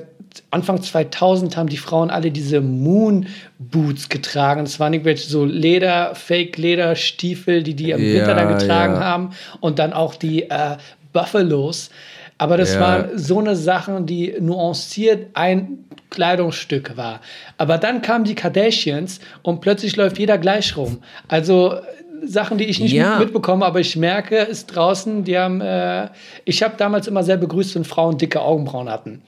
[0.52, 3.28] Anfang 2000 haben die Frauen alle diese Moon
[3.58, 4.66] Boots getragen.
[4.66, 9.04] Das waren irgendwelche so Leder, Fake-Leder-Stiefel, die die im Ja, Winter dann getragen ja.
[9.04, 9.32] haben.
[9.60, 10.78] Und dann auch die äh,
[11.12, 11.90] Buffalos.
[12.38, 12.80] Aber das Ja.
[12.82, 17.22] waren so eine Sachen, die nuanciert ein Kleidungsstück war.
[17.58, 21.00] Aber dann kamen die Kardashians und plötzlich läuft jeder gleich rum.
[21.28, 21.82] Also äh,
[22.26, 23.12] Sachen, die ich nicht Ja.
[23.12, 26.10] mit- mitbekomme, aber ich merke es draußen, die haben, äh,
[26.46, 29.22] ich habe damals immer sehr begrüßt, wenn Frauen dicke Augenbrauen hatten.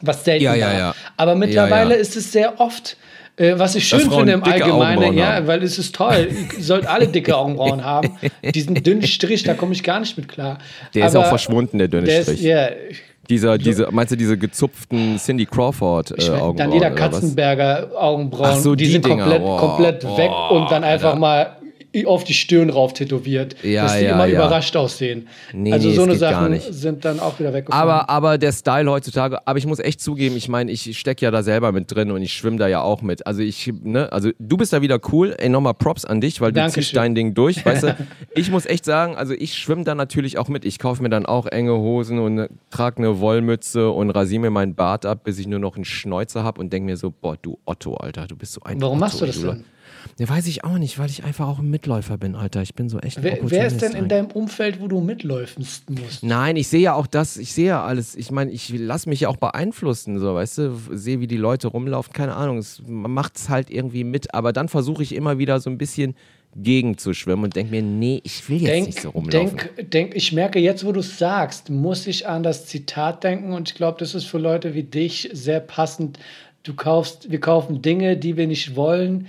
[0.00, 0.94] Was selten Ja, ja, war.
[1.16, 2.96] Aber mittlerweile ist es sehr oft,
[3.38, 6.28] äh, was ich schön Frauen finde im Allgemeinen, ja, weil es ist toll.
[6.56, 8.10] Ihr sollt alle dicke Augenbrauen haben.
[8.54, 10.58] Diesen dünnen Strich, da komme ich gar nicht mit klar.
[10.94, 12.38] Der ist Aber auch verschwunden, der dünne Der Strich.
[12.38, 12.68] ist, ja,
[13.30, 16.56] Dieser, diese, meinst du diese gezupften Cindy Crawford äh, Ich mein, Augenbrauen?
[16.56, 16.90] dann jeder?
[16.90, 19.24] Katzenberger Augenbrauen, Ach so, die, die sind Dinger.
[19.24, 21.20] komplett, komplett boah, weg und dann einfach Alter.
[21.20, 21.56] mal
[22.06, 24.34] auf die Stirn rauf tätowiert, Ja, dass die ja, immer ja.
[24.36, 25.26] überrascht aussehen.
[25.52, 27.82] Nee, also nee, so eine Sachen sind dann auch wieder weggefallen.
[27.90, 31.30] Aber, aber der Style heutzutage, aber ich muss echt zugeben, ich meine, ich stecke ja
[31.30, 33.26] da selber mit drin und ich schwimme da ja auch mit.
[33.26, 35.34] Also ich, ne, also du bist da wieder cool.
[35.38, 36.82] Ey, nochmal Props an dich, weil du Dankeschön.
[36.82, 37.96] ziehst dein Ding durch, weißt du.
[38.34, 40.64] Ich muss echt sagen, also ich schwimme da natürlich auch mit.
[40.64, 44.74] Ich kaufe mir dann auch enge Hosen und trage eine Wollmütze und rasiere mir meinen
[44.74, 47.58] Bart ab, bis ich nur noch einen Schnäuzer habe und denke mir so, boah, du
[47.64, 49.64] Otto, Alter, du bist so ein Warum Otto, machst du das du- denn?
[50.18, 52.62] Ja, weiß ich auch nicht, weil ich einfach auch ein Mitläufer bin, Alter.
[52.62, 55.66] Ich bin so echt ein wer, wer ist denn in deinem Umfeld, wo du mitläufen
[55.88, 56.22] musst?
[56.22, 58.16] Nein, ich sehe ja auch das, ich sehe ja alles.
[58.16, 61.68] Ich meine, ich lasse mich ja auch beeinflussen, so, weißt du, sehe, wie die Leute
[61.68, 65.38] rumlaufen, keine Ahnung, es, man macht es halt irgendwie mit, aber dann versuche ich immer
[65.38, 66.14] wieder so ein bisschen
[66.56, 69.56] gegen zu schwimmen und denke mir, nee, ich will jetzt nicht so rumlaufen.
[69.56, 73.52] denk, denk, ich merke jetzt, wo du es sagst, muss ich an das Zitat denken
[73.52, 76.18] und ich glaube, das ist für Leute wie dich sehr passend.
[76.64, 79.28] Du kaufst, wir kaufen Dinge, die wir nicht wollen,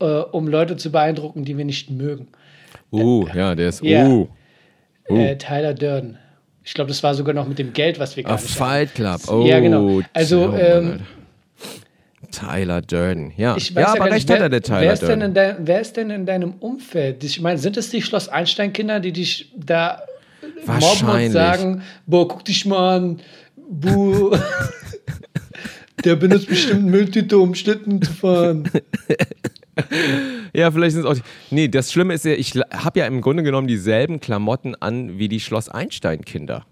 [0.00, 2.28] äh, um Leute zu beeindrucken, die wir nicht mögen.
[2.92, 4.06] uh, ja, der ist, Ja.
[4.06, 4.28] uh,
[5.08, 6.18] Äh, Tyler Durden.
[6.64, 8.50] Ich glaube, das war sogar noch mit dem Geld, was wir gar a nicht.
[8.50, 9.20] Fight Club.
[9.28, 10.02] Oh, Ja, genau.
[10.12, 11.00] Also, Mann, ähm.
[12.30, 13.56] Tyler Durden, ja.
[13.56, 15.00] Ich weiß ja, ja, aber gar recht nicht, hat wer, er, der Tyler wer, ist
[15.02, 15.22] denn Durden.
[15.22, 17.24] in dein, wer ist denn in deinem Umfeld?
[17.24, 20.02] Ich meine, sind es die Schloss Einstein-Kinder, die dich da
[20.66, 23.20] mobben und sagen, boah, guck dich mal an,
[23.70, 24.36] buh,
[26.04, 28.70] der benutzt bestimmt Mülltüte, um Schlitten zu fahren.
[30.54, 31.14] Ja, vielleicht sind es auch.
[31.14, 35.18] Die nee, das Schlimme ist ja, ich habe ja im Grunde genommen dieselben Klamotten an
[35.18, 36.64] wie die Schloss Einstein-Kinder.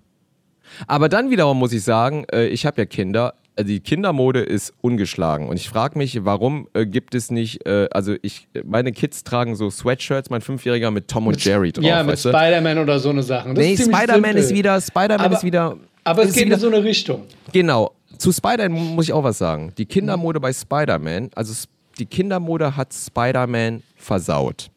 [0.87, 3.35] Aber dann wiederum muss ich sagen, äh, ich habe ja Kinder.
[3.57, 5.49] also die Kindermode ist ungeschlagen.
[5.49, 9.55] Und ich frage mich, warum äh, gibt es nicht, äh, also ich, meine Kids tragen
[9.57, 11.85] so Sweatshirts, mein Fünfjähriger mit Tom und Jerry drauf.
[11.85, 12.19] Ja, mit?
[12.19, 13.55] Spider-Man oder so eine Sachen.
[13.55, 15.77] Das Nee, Spider-Man ist wieder, Spider-Man Aber- ist wieder.
[16.05, 17.23] Aber es geht wieder, in so eine Richtung.
[17.53, 17.93] Genau.
[18.19, 19.73] Zu Spider-Man muss ich auch was sagen.
[19.79, 21.69] Die Kindermode bei Spider-Man, also s-
[21.99, 24.71] die Kindermode hat Spider-Man versaut.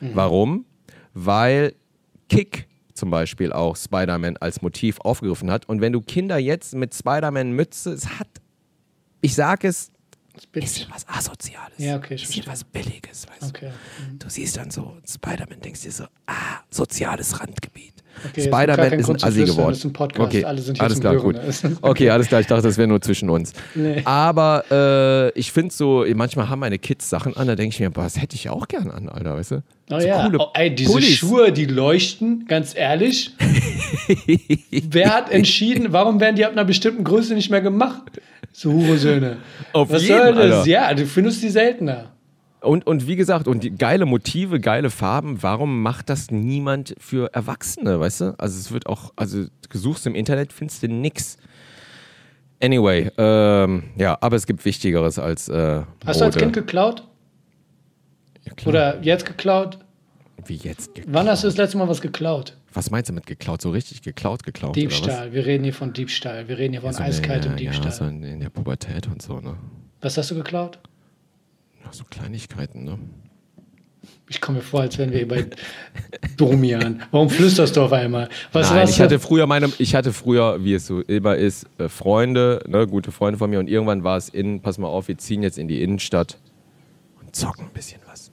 [0.00, 0.64] Warum?
[1.14, 1.74] Weil
[2.28, 5.68] Kick zum Beispiel auch Spider-Man als Motiv aufgegriffen hat.
[5.68, 8.28] Und wenn du Kinder jetzt mit Spider-Man-Mütze, es hat,
[9.22, 9.90] ich sage es,
[10.52, 11.78] bisschen was Asoziales.
[11.78, 13.46] Ja, okay, ich bisschen was Billiges, weißt du.
[13.48, 13.72] Okay.
[14.18, 17.99] Du siehst dann so Spider-Man, denkst dir so, ah, soziales Randgebiet.
[18.28, 19.72] Okay, Spider-Man ist ein Assi geworden.
[19.72, 21.36] ist ein Podcast, Okay, alles klar, gut.
[21.82, 23.52] Okay, alles klar, ich dachte, das wäre nur zwischen uns.
[23.74, 24.02] Nee.
[24.04, 27.90] Aber äh, ich finde so, manchmal haben meine Kids Sachen an, da denke ich mir,
[27.90, 29.62] boah, das hätte ich auch gern an, Alter, weißt du?
[29.92, 31.16] Oh so ja, oh, ey, diese Pullis.
[31.16, 33.32] Schuhe, die leuchten, ganz ehrlich.
[34.70, 38.20] Wer hat entschieden, warum werden die ab einer bestimmten Größe nicht mehr gemacht?
[38.52, 39.38] So Hurensöhne.
[39.72, 40.58] Auf Was jeden, soll das?
[40.58, 40.68] Alter.
[40.68, 42.12] Ja, du findest die seltener.
[42.60, 47.32] Und, und wie gesagt, und die geile Motive, geile Farben, warum macht das niemand für
[47.32, 48.34] Erwachsene, weißt du?
[48.38, 51.38] Also es wird auch, also du suchst im Internet, findest du nix.
[52.62, 56.36] Anyway, ähm, ja, aber es gibt Wichtigeres als äh, Hast du als.
[56.36, 57.08] Kind geklaut?
[58.44, 58.66] Ja.
[58.66, 59.78] Oder jetzt geklaut?
[60.44, 60.94] Wie jetzt?
[60.94, 62.56] Ge Wann hast du das letzte Mal was geklaut?
[62.72, 63.62] Was meinst du mit geklaut?
[63.62, 64.76] So richtig geklaut, geklaut?
[64.76, 65.32] Diebstahl.
[65.32, 66.48] Wir reden hier von Diebstahl.
[66.48, 67.86] Wir reden hier von So eiskaltem ja, Diebstahl.
[67.86, 69.56] Ja, so in, in der Pubertät und so, ne?
[70.02, 70.78] Was hast du geklaut?
[71.84, 72.98] Ja, so Kleinigkeiten, ne?
[74.28, 75.46] Ich komme mir vor, als wären wir hier bei
[76.36, 77.02] Domian.
[77.10, 78.28] Warum flüsterst du auf einmal?
[78.52, 81.88] Was Nein, ich hatte früher meine, ich hatte früher, wie es so immer ist, äh,
[81.88, 85.18] Freunde, ne, gute Freunde von mir und irgendwann war es in, pass mal auf, wir
[85.18, 86.38] ziehen jetzt in die Innenstadt
[87.20, 88.29] und zocken ein bisschen was.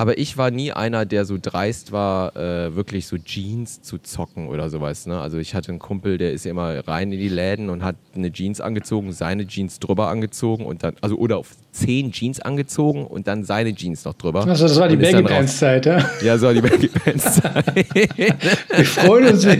[0.00, 4.48] Aber ich war nie einer, der so dreist war, äh, wirklich so Jeans zu zocken
[4.48, 5.04] oder sowas.
[5.04, 5.20] Ne?
[5.20, 8.32] Also ich hatte einen Kumpel, der ist immer rein in die Läden und hat eine
[8.32, 13.26] Jeans angezogen, seine Jeans drüber angezoin und dann, also oder auf zehn Jeans angezogen und
[13.26, 14.46] dann seine Jeans noch drüber.
[14.46, 16.02] Also das war die Baggy Pants Zeit, ja?
[16.22, 17.76] Ja, so war die Baggy Pants Zeit.
[17.94, 19.46] Wir freuen uns.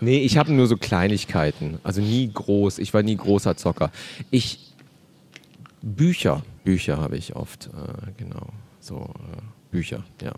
[0.00, 1.78] Nee, ich habe nur so Kleinigkeiten.
[1.84, 2.80] Also nie groß.
[2.80, 3.92] Ich war nie großer Zocker.
[4.32, 4.72] Ich.
[5.80, 6.42] Bücher.
[6.64, 7.66] Bücher habe ich oft.
[7.66, 8.46] Äh, genau.
[8.80, 9.40] So äh,
[9.70, 10.32] Bücher, ja.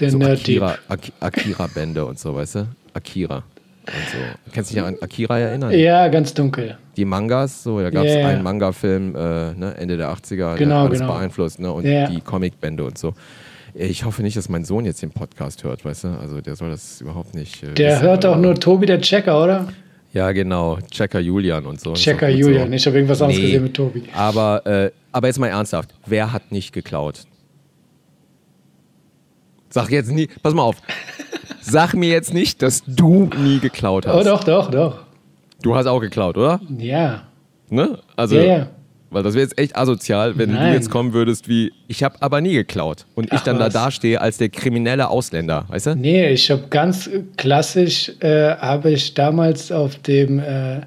[0.00, 0.18] Der So.
[0.20, 2.68] Akira, Ak Akira-Bände und so, weißt du?
[2.94, 3.36] Akira.
[3.36, 4.50] Und so.
[4.52, 5.70] Kannst du dich an Akira erinnern?
[5.72, 6.76] Ja, ganz dunkel.
[6.96, 8.26] Die Mangas, so, da gab es ja.
[8.26, 11.12] einen Manga-Film äh, ne, Ende der 80er, der Genau, hat alles genau.
[11.14, 11.70] beeinflusst, ne?
[11.70, 12.08] Und ja.
[12.08, 13.14] die Comicbände und so.
[13.74, 16.08] Ich hoffe nicht, dass mein Sohn jetzt den Podcast hört, weißt du?
[16.18, 17.62] Also der soll das überhaupt nicht.
[17.62, 19.68] äh, Der wissen, hört auch nur Tobi der Checker, oder?
[20.14, 20.78] Ja, genau.
[20.90, 21.92] Checker Julian und so.
[21.92, 22.68] Checker doch gut Julian.
[22.70, 22.74] So.
[22.74, 23.46] Ich habe irgendwas anderes Nee.
[23.48, 24.02] gesehen mit Tobi.
[24.14, 25.94] Aber, äh, aber jetzt mal ernsthaft.
[26.06, 27.24] Wer hat nicht geklaut?
[29.70, 30.28] Sag jetzt nie.
[30.42, 30.76] Pass mal auf.
[31.60, 34.26] Sag mir jetzt nicht, dass du nie geklaut Oh, hast.
[34.26, 34.98] doch, doch, doch.
[35.62, 36.60] Du hast auch geklaut, oder?
[36.78, 37.24] Ja.
[37.68, 37.98] Ne?
[38.14, 38.68] Also, Ja, ja.
[39.10, 40.68] weil das wäre jetzt echt asozial, wenn Nein.
[40.68, 43.06] du jetzt kommen würdest wie, ich habe aber nie geklaut.
[43.16, 43.72] Und ich Ach, dann da was.
[43.72, 45.96] dastehe als der kriminelle Ausländer, weißt du?
[45.96, 50.82] Nee, ich habe ganz klassisch, äh, habe ich damals auf dem, äh,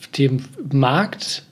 [0.00, 1.43] auf dem Markt,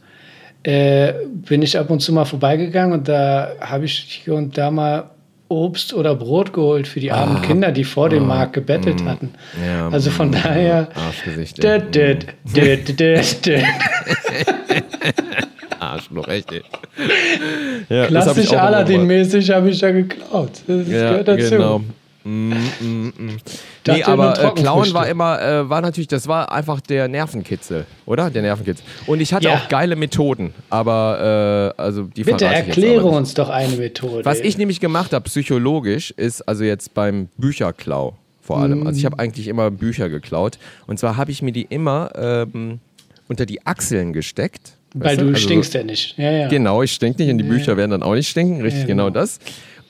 [0.63, 4.71] äh, bin ich ab und zu mal vorbeigegangen und da habe ich hier und da
[4.71, 5.11] mal
[5.49, 9.35] Obst oder Brot geholt für die armen Kinder, die vor dem Markt gebettelt hatten.
[9.61, 9.67] Ah.
[9.67, 10.89] Ja, also von mm, daher.
[10.95, 11.63] Arschgesicht.
[11.63, 13.59] Dö.
[15.79, 16.53] Arschloch, echt.
[16.53, 16.63] ey.
[17.89, 18.53] Ja, Klassisch.
[18.53, 20.53] Aladdin-mäßig habe ich da geklaut.
[20.67, 21.51] Das Ja, gehört dazu.
[21.51, 21.81] genau.
[22.25, 23.37] Mm, mm, mm.
[23.85, 24.51] Dachte Nee, aber äh.
[24.61, 28.31] Klauen war immer, äh, war natürlich, das war einfach der Nervenkitzel, oder?
[28.31, 28.85] Der Nervenkitzel.
[29.07, 29.55] Und ich hatte Ja.
[29.57, 34.25] auch geile Methoden, aber äh, also die Bitte erkläre uns doch eine Methode.
[34.25, 38.87] Was ich nämlich gemacht habe, psychologisch, ist also jetzt beim Bücherklau vor allem.
[38.87, 40.59] Also ich habe eigentlich immer Bücher geklaut.
[40.89, 42.81] Und zwar habe ich mir die immer ähm,
[43.29, 44.73] unter die Achseln gesteckt.
[44.95, 46.19] Weil weißt du Also so- stinkst ja nicht.
[46.19, 46.49] Ja, ja.
[46.49, 48.61] Genau, ich stink nicht und die Bücher werden dann auch nicht stinken.
[48.61, 49.05] Richtig, Ja, genau.
[49.07, 49.15] genau.
[49.21, 49.39] das.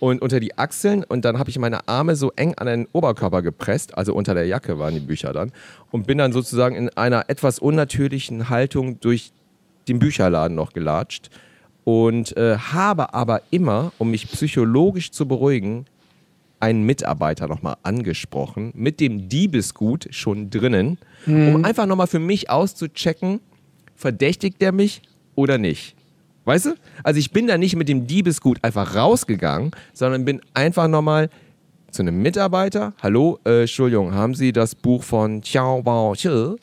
[0.02, 3.40] Und unter die Achseln und dann habe ich meine Arme so eng an den Oberkörper
[3.40, 5.52] gepresst, also unter der Jacke waren die Bücher dann
[5.92, 9.30] und bin dann sozusagen in einer etwas unnatürlichen Haltung durch
[9.86, 11.30] den Bücherladen noch gelatscht
[11.84, 15.86] und äh, habe aber immer, um mich psychologisch zu beruhigen,
[16.58, 20.98] einen Mitarbeiter nochmal angesprochen, mit dem Diebesgut schon drinnen,
[21.54, 23.38] um einfach nochmal für mich auszuchecken,
[23.94, 25.00] verdächtigt der mich
[25.36, 25.94] oder nicht.
[26.44, 26.74] Weißt du?
[27.04, 31.28] Also ich bin da nicht mit dem Diebesgut einfach rausgegangen, sondern bin einfach nochmal
[31.90, 32.94] zu einem Mitarbeiter.
[33.00, 36.56] Hallo, äh, Entschuldigung, haben Sie das Buch von Xiao Bao Xi,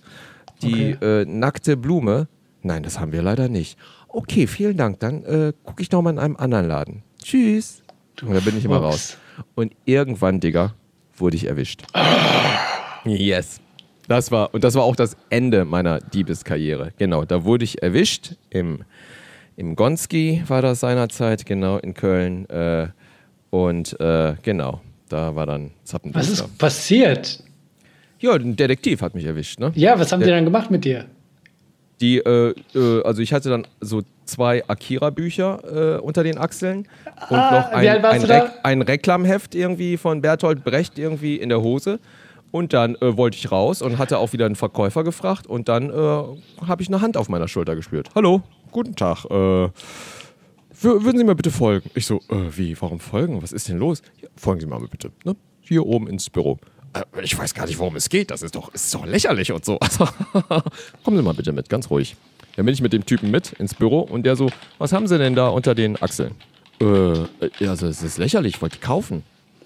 [0.62, 2.28] die äh, nackte Blume?
[2.62, 3.78] Nein, das haben wir leider nicht.
[4.10, 5.00] Okay, vielen Dank.
[5.00, 7.04] Dann äh, gucke ich nochmal in einem anderen Laden.
[7.24, 7.82] Tschüss.
[8.22, 9.18] Und da bin ich immer raus.
[9.56, 10.74] Und irgendwann, Digga,
[11.16, 11.84] wurde ich erwischt.
[13.06, 13.62] Yes.
[14.10, 16.92] Das war, und das war auch das Ende meiner Diebeskarriere.
[16.98, 18.80] Genau, da wurde ich erwischt im,
[19.60, 22.50] im Gonski, war das seinerzeit, genau, in Köln.
[22.50, 22.88] Äh,
[23.50, 24.80] und äh, genau,
[25.10, 26.22] da war dann Zappenduster.
[26.22, 27.44] Was ist passiert?
[28.20, 29.74] Ja, ein Detektiv hat mich erwischt, ne?
[29.76, 31.06] Ja, was haben die dann gemacht mit dir?
[32.00, 36.88] Die, äh, äh, also ich hatte dann so zwei Akira-Bücher äh, unter den Achseln
[37.30, 38.24] und Ah, noch ein, ein?
[38.24, 42.00] Rek ein Reklamheft irgendwie von Bertolt Brecht irgendwie in der Hose.
[42.52, 45.92] Und dann äh, wollte ich raus und hatte auch wieder einen Verkäufer gefragt und dann
[45.92, 45.94] äh,
[46.66, 48.10] habe ich eine Hand auf meiner Schulter gespürt.
[48.16, 48.42] Hallo,
[48.72, 49.26] guten Tag.
[49.26, 49.72] Äh, wür-
[50.82, 51.90] würden Sie mir bitte folgen?
[51.96, 53.42] Ich so, äh, wie, warum folgen?
[53.42, 54.02] Was ist denn los?
[54.22, 55.12] Ja, folgen Sie mir mal bitte.
[55.24, 55.36] Ne?
[55.62, 56.58] Hier oben ins Büro.
[56.94, 58.32] Äh, ich weiß gar nicht, worum es geht.
[58.32, 59.78] Das ist doch, ist doch lächerlich und so.
[59.82, 60.08] Also,
[61.04, 62.16] kommen Sie mal bitte mit, ganz ruhig.
[62.56, 64.50] Dann bin ich mit dem Typen mit ins Büro und der so,
[64.80, 66.36] was haben Sie denn da unter den Achseln?
[66.82, 69.24] Äh, äh, also es ist lächerlich, ich wollte die kaufen.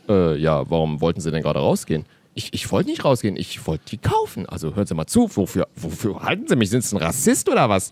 [0.09, 2.05] Äh, ja, warum wollten Sie denn gerade rausgehen?
[2.35, 4.47] Ich, ich wollte nicht rausgehen, ich wollte die kaufen.
[4.49, 6.69] Also hören Sie mal zu, wofür, wofür halten Sie mich?
[6.71, 7.91] Sind Sie ein Rassist oder was?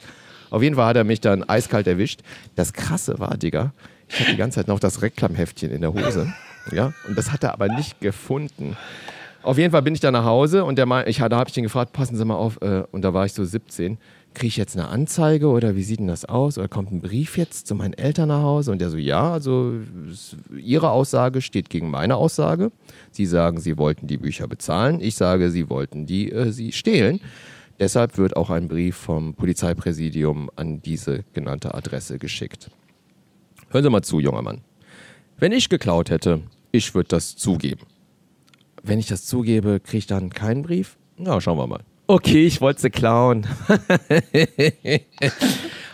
[0.51, 2.21] Auf jeden Fall hat er mich dann eiskalt erwischt.
[2.55, 3.73] Das Krasse war, Digga,
[4.07, 6.31] ich hatte die ganze Zeit noch das Reklamheftchen in der Hose.
[6.71, 8.77] Ja, und das hat er aber nicht gefunden.
[9.43, 11.57] Auf jeden Fall bin ich dann nach Hause und der mein, ich, da habe ich
[11.57, 13.97] ihn gefragt, passen Sie mal auf, äh, und da war ich so 17.
[14.33, 16.57] Kriege ich jetzt eine Anzeige oder wie sieht denn das aus?
[16.57, 18.71] Oder kommt ein Brief jetzt zu meinen Eltern nach Hause?
[18.71, 19.73] Und der so, ja, also
[20.55, 22.71] Ihre Aussage steht gegen meine Aussage.
[23.11, 25.01] Sie sagen, Sie wollten die Bücher bezahlen.
[25.01, 27.19] Ich sage, Sie wollten die äh, sie stehlen.
[27.81, 32.69] Deshalb wird auch ein Brief vom Polizeipräsidium an diese genannte Adresse geschickt.
[33.71, 34.61] Hören Sie mal zu, junger Mann.
[35.39, 37.87] Wenn ich geklaut hätte, ich würde das zugeben.
[38.83, 40.99] Wenn ich das zugebe, kriege ich dann keinen Brief?
[41.17, 41.79] Na, schauen wir mal.
[42.05, 43.47] Okay, ich wollte sie klauen.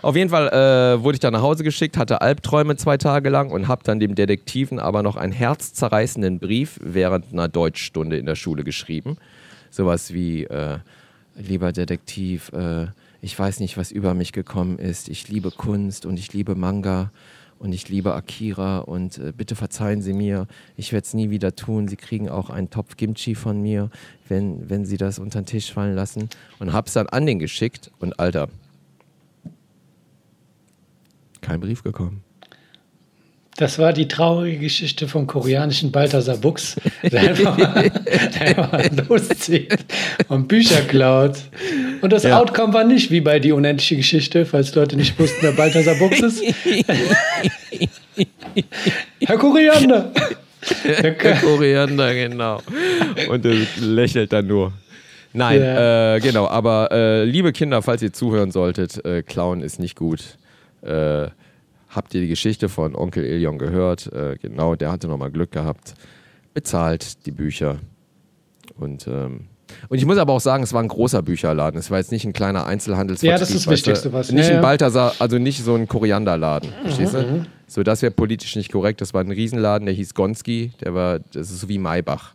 [0.02, 3.50] Auf jeden Fall äh, wurde ich dann nach Hause geschickt, hatte Albträume zwei Tage lang
[3.50, 8.36] und habe dann dem Detektiven aber noch einen herzzerreißenden Brief während einer Deutschstunde in der
[8.36, 9.16] Schule geschrieben.
[9.70, 10.80] Sowas wie, äh,
[11.38, 12.88] lieber Detektiv, äh,
[13.22, 15.10] ich weiß nicht, was über mich gekommen ist.
[15.10, 17.12] Ich liebe Kunst und ich liebe Manga
[17.60, 21.56] und ich liebe Akira und äh, bitte verzeihen Sie mir, ich werde es nie wieder
[21.56, 21.88] tun.
[21.88, 23.90] Sie kriegen auch einen Topf Kimchi von mir,
[24.28, 26.30] wenn, wenn Sie das unter den Tisch fallen lassen.
[26.60, 28.50] Und hab's dann an den geschickt und Alter,
[31.42, 32.24] kein Brief gekommen.
[33.58, 38.90] Das war die traurige Geschichte vom koreanischen Balthasar Buchs, der einfach mal, der einfach mal
[39.10, 39.76] loszieht
[40.28, 41.38] und Bücher klaut.
[42.02, 42.40] Und das Ja.
[42.40, 46.20] Outcome war nicht wie bei Die unendliche Geschichte, falls Leute nicht wussten, wer Balthasar Buchs
[46.20, 46.44] ist.
[49.26, 50.12] Herr Koriander!
[50.86, 52.62] Der Der Koriander, genau.
[53.30, 54.74] Und er lächelt dann nur.
[55.34, 56.16] Nein, Ja.
[56.16, 60.20] äh, genau, aber äh, liebe Kinder, falls ihr zuhören solltet, äh, Klauen ist nicht gut.
[60.82, 61.28] Äh,
[61.90, 64.12] habt ihr die Geschichte von Onkel Ilion gehört?
[64.14, 65.94] Äh, genau, der hatte nochmal Glück gehabt.
[66.54, 67.78] Bezahlt die Bücher.
[68.80, 69.48] Und, ähm,
[69.90, 71.80] und ich muss aber auch sagen, es war ein großer Bücherladen.
[71.80, 73.32] Es war jetzt nicht ein kleiner Einzelhandelsvertrieb.
[73.32, 73.72] Ja, das ist das?
[73.74, 74.62] Wichtigste, was- Nicht ja, ein.
[74.62, 76.72] Balthasar, also nicht so ein Korianderladen.
[76.84, 77.46] Verstehst du?
[77.68, 79.02] So, das wäre politisch nicht korrekt.
[79.02, 80.72] Das war ein Riesenladen, der hieß Gonski.
[80.84, 82.34] Der war, das ist so wie Maybach.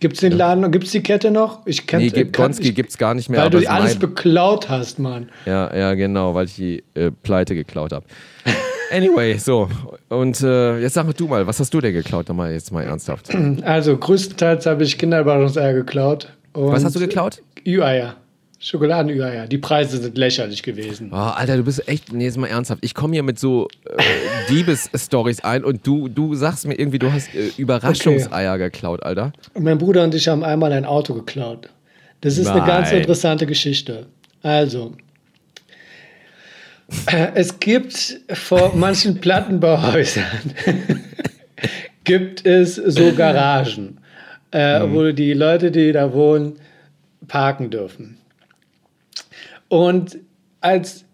[0.00, 1.66] Gibt's den Laden und gibt's die Kette noch?
[1.66, 3.40] Ich kenn, Nee, gibt, Gonski gibt es gar nicht mehr.
[3.40, 5.30] Weil du es alles beklaut hast, Mann.
[5.46, 8.04] ja, ja, genau, weil ich die äh, Pleite geklaut habe.
[8.90, 9.68] Anyway, so.
[10.08, 12.28] Und äh, jetzt sag du mal, was hast du denn geklaut?
[12.28, 13.30] Nochmal jetzt mal ernsthaft.
[13.62, 16.28] Also größtenteils habe ich Kinderüberraschungseier geklaut.
[16.54, 17.42] Was hast du geklaut?
[17.66, 18.16] Ü-Eier.
[18.58, 19.46] Schokoladen-Ü-Eier.
[19.46, 21.10] Die Preise sind lächerlich gewesen.
[21.12, 22.82] Oh, Alter, du bist echt, nee, jetzt mal ernsthaft.
[22.84, 24.02] Ich komme hier mit so äh,
[24.48, 29.32] Diebes-Stories ein und du, du sagst mir irgendwie, du hast äh, Überraschungseier geklaut, Alter.
[29.54, 31.68] Und mein Bruder und ich haben einmal ein Auto geklaut.
[32.22, 33.00] Das ist eine ganz Nein.
[33.00, 34.06] interessante Geschichte.
[34.42, 34.94] Also,
[37.34, 40.54] es gibt vor manchen Plattenbauhäusern
[42.04, 43.98] gibt es so Garagen,
[44.52, 46.58] äh, wo die Leute, die da wohnen,
[47.26, 48.18] parken dürfen.
[49.68, 50.18] Und
[50.60, 51.04] als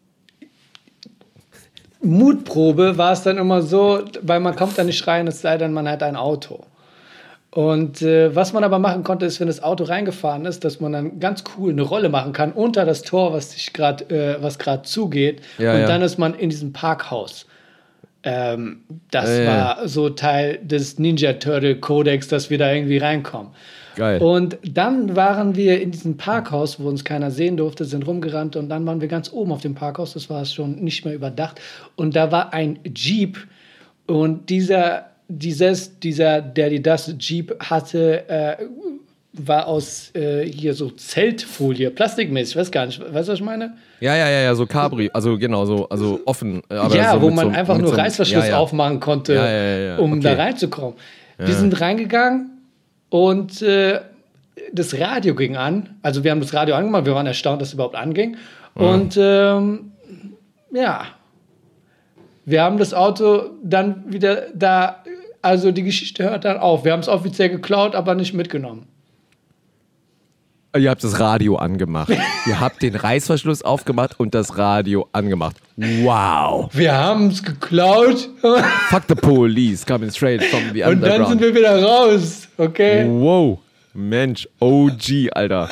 [2.02, 5.72] Mutprobe war es dann immer so, weil man kommt da nicht rein, es sei denn,
[5.72, 6.66] man hat ein Auto.
[7.54, 10.92] Und äh, was man aber machen konnte, ist, wenn das Auto reingefahren ist, dass man
[10.92, 14.58] dann ganz cool eine Rolle machen kann unter das Tor, was sich gerade, äh, was
[14.58, 15.42] gerade zugeht.
[15.58, 15.86] Ja, und ja.
[15.86, 17.46] dann ist man in diesem Parkhaus.
[18.22, 18.80] Ähm,
[19.10, 19.46] das ja.
[19.46, 23.52] war so Teil des Ninja Turtle Codex, dass wir da irgendwie reinkommen.
[23.96, 24.22] Geil.
[24.22, 28.70] Und dann waren wir in diesem Parkhaus, wo uns keiner sehen durfte, sind rumgerannt und
[28.70, 31.60] dann waren wir ganz oben auf dem Parkhaus, das war schon nicht mehr überdacht.
[31.96, 33.36] Und da war ein Jeep
[34.06, 38.56] und dieser, dieses, dieser, der die das Jeep hatte, äh,
[39.32, 43.76] war aus äh, hier so Zeltfolie, plastikmäßig, weiß gar nicht, weißt du, was ich meine?
[44.00, 46.62] Ja, ja, ja, ja, so Cabri, also genau, so also offen.
[46.70, 48.58] ja, so wo man so, einfach nur so, Reißverschluss ja, ja.
[48.58, 49.96] aufmachen konnte, ja.
[49.96, 50.22] um Okay.
[50.22, 50.94] da reinzukommen.
[51.38, 52.50] Wir sind reingegangen
[53.08, 54.00] und äh,
[54.72, 55.96] das Radio ging an.
[56.02, 58.36] Also wir haben das Radio angemacht, wir waren erstaunt, dass es überhaupt anging.
[58.74, 59.92] Und ähm,
[60.72, 61.06] ja,
[62.44, 65.02] wir haben das Auto dann wieder da,
[65.42, 66.84] also die Geschichte hört dann auf.
[66.84, 68.86] Wir haben es offiziell geklaut, aber nicht mitgenommen.
[70.74, 72.08] Ihr habt das Radio angemacht.
[72.46, 75.56] Ihr habt den Reißverschluss aufgemacht und das Radio angemacht.
[75.76, 76.70] Wow.
[76.72, 78.30] Wir haben es geklaut
[78.88, 81.28] Fuck the police coming straight from the und dann underground.
[81.28, 82.48] sind wir wieder raus.
[82.56, 83.06] Okay?
[83.06, 83.58] Wow.
[83.92, 85.68] Mensch, OG, Alter.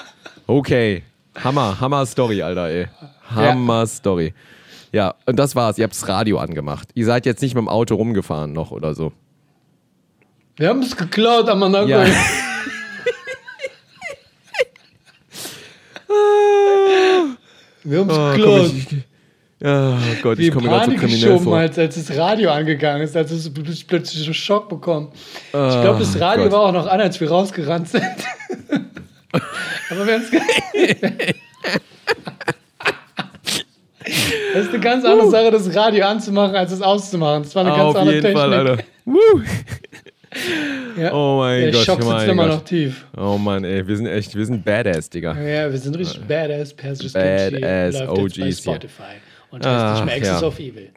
[0.46, 1.02] Okay.
[1.42, 2.86] Hammer, Hammer Story, Alter, ey.
[3.34, 4.34] Hammer Story.
[4.92, 5.78] Ja, und das war's.
[5.78, 6.88] Ihr habt das Radio angemacht.
[6.94, 9.12] Ihr seid jetzt nicht mit dem Auto rumgefahren noch oder so.
[10.60, 12.04] Wir haben es geklaut, aber dann Ja.
[17.82, 18.66] Wir haben es Oh, geklaut.
[18.66, 18.98] ich, ich,
[19.64, 21.56] oh Gott, ich komme gerade so kriminell vor.
[21.58, 25.08] als, als das Radio angegangen ist, als es pl- plötzlich einen Schock bekommen.
[25.14, 26.52] ich Ah, glaube, das Radio Gott.
[26.52, 28.02] war auch noch an, als wir rausgerannt sind.
[29.32, 30.30] Aber wir haben es
[34.52, 37.44] Das ist eine ganz andere Sache, das Radio anzumachen, als es auszumachen.
[37.44, 38.42] Das war eine ganz Auf andere jeden Technik.
[38.42, 38.82] Fall, Alter.
[40.96, 41.12] Ja.
[41.12, 42.54] Oh mein Der Gott, Schock sitzt immer Gott.
[42.56, 43.06] noch tief.
[43.16, 45.34] Oh Mann, ey, wir sind echt, wir sind Badass, Digga.
[45.40, 46.74] Ja, wir sind richtig badass.
[46.74, 48.52] Persisches Badass jetzt bei OGs hier.
[48.52, 49.02] Spotify.
[49.50, 50.46] Und heißt nicht mehr Axis ja.
[50.46, 50.90] of Evil.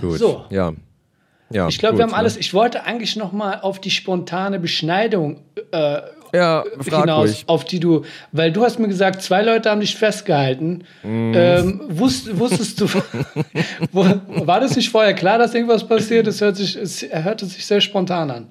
[0.00, 0.18] Gut.
[0.18, 0.44] So.
[0.50, 0.72] Ja.
[1.50, 2.36] ja Ich glaube, wir haben alles.
[2.36, 6.00] Ich wollte eigentlich noch mal auf die spontane Beschneidung äh,
[6.36, 7.44] Ja, frag hinaus, ruhig.
[7.46, 10.84] auf die du, weil du hast mir gesagt, zwei Leute haben dich festgehalten.
[11.02, 11.32] Mhm.
[11.34, 12.86] Ähm, wusst, wusstest du,
[13.92, 14.04] wo,
[14.46, 16.26] war das nicht vorher klar, dass irgendwas passiert?
[16.26, 18.46] Es, hört sich, es hörte sich sehr spontan an.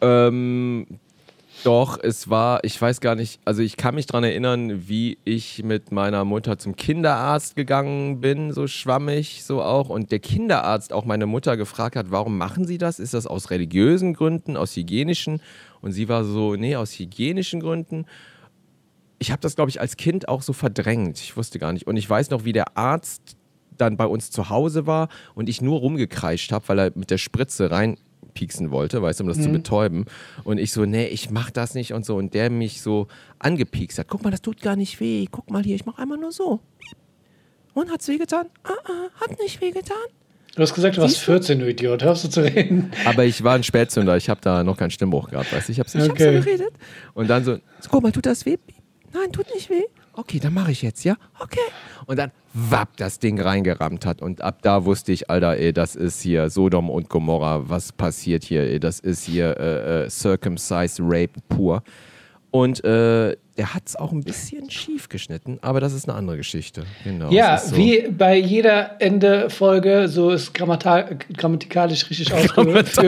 [0.00, 0.86] Ähm,
[1.64, 5.62] doch, es war, ich weiß gar nicht, also ich kann mich daran erinnern, wie ich
[5.62, 9.88] mit meiner Mutter zum Kinderarzt gegangen bin, so schwammig, so auch.
[9.88, 12.98] Und der Kinderarzt auch meine Mutter gefragt hat, warum machen Sie das?
[12.98, 15.40] Ist das aus religiösen Gründen, aus hygienischen?
[15.80, 18.06] Und sie war so, nee, aus hygienischen Gründen.
[19.18, 21.18] Ich habe das, glaube ich, als Kind auch so verdrängt.
[21.18, 21.86] Ich wusste gar nicht.
[21.86, 23.36] Und ich weiß noch, wie der Arzt
[23.76, 27.18] dann bei uns zu Hause war und ich nur rumgekreischt habe, weil er mit der
[27.18, 27.70] Spritze
[28.32, 30.06] reinpieksen wollte, weißt du, um das zu betäuben.
[30.44, 32.16] Und ich so, nee, ich mach das nicht und so.
[32.16, 33.08] Und der mich so
[33.38, 34.08] angepiekst hat.
[34.08, 35.26] Guck mal, das tut gar nicht weh.
[35.30, 36.60] Guck mal hier, ich mach einmal nur so.
[37.74, 38.46] Und hat's wehgetan?
[38.64, 39.96] Ah, ah, hat nicht wehgetan.
[40.54, 41.32] Du hast gesagt, du warst Siehst du?
[41.32, 42.02] 14, du Idiot.
[42.02, 42.90] Hörst du zu reden?
[43.06, 45.72] Aber ich war ein Spätzünder, ich habe da noch keinen Stimmbruch gehabt, weißt du?
[45.72, 46.36] Ich habe Okay.
[46.38, 46.72] so geredet.
[47.14, 48.58] Und dann so, so, guck mal, tut das weh?
[49.14, 49.84] Nein, tut nicht weh.
[50.12, 51.16] Okay, dann mache ich jetzt, ja?
[51.40, 51.58] Okay.
[52.04, 54.22] Und dann wapp, das Ding reingerammt hat.
[54.22, 57.68] Und ab da wusste ich, Alter, ey, das ist hier Sodom und Gomorra.
[57.68, 58.62] Was passiert hier?
[58.62, 58.80] Ey?
[58.80, 61.82] Das ist hier äh, äh, Circumcised Rape pur.
[62.50, 66.36] Und äh, der hat es auch ein bisschen schief geschnitten, aber das ist eine andere
[66.36, 66.84] Geschichte.
[67.02, 67.30] Genau.
[67.30, 67.76] Ja, so.
[67.76, 72.98] wie bei jeder Ende-Folge, so ist grammatikalisch richtig ausgedrückt.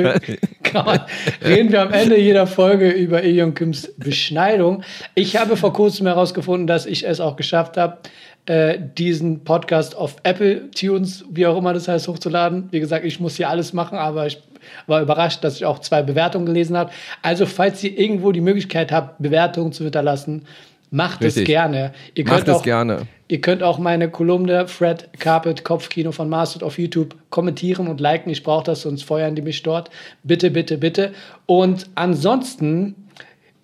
[1.44, 4.82] Reden wir am Ende jeder Folge über Ejon Kims Beschneidung.
[5.14, 7.98] Ich habe vor kurzem herausgefunden, dass ich es auch geschafft habe,
[8.46, 12.68] äh, diesen Podcast auf Apple Tunes, wie auch immer das heißt, hochzuladen.
[12.70, 14.38] Wie gesagt, ich muss hier alles machen, aber ich
[14.86, 16.90] war überrascht, dass ich auch zwei Bewertungen gelesen habe.
[17.22, 20.46] Also, falls ihr irgendwo die Möglichkeit habt, Bewertungen zu hinterlassen,
[20.90, 21.46] macht es Richtig.
[21.46, 21.92] gerne.
[22.14, 23.02] Ihr Macht könnt es auch, gerne.
[23.28, 28.30] Ihr könnt auch meine Kolumne Fred Carpet Kopfkino von Marsud auf YouTube kommentieren und liken.
[28.30, 29.90] Ich brauche das, sonst feuern die mich dort.
[30.22, 31.12] Bitte, bitte, bitte.
[31.46, 32.94] Und ansonsten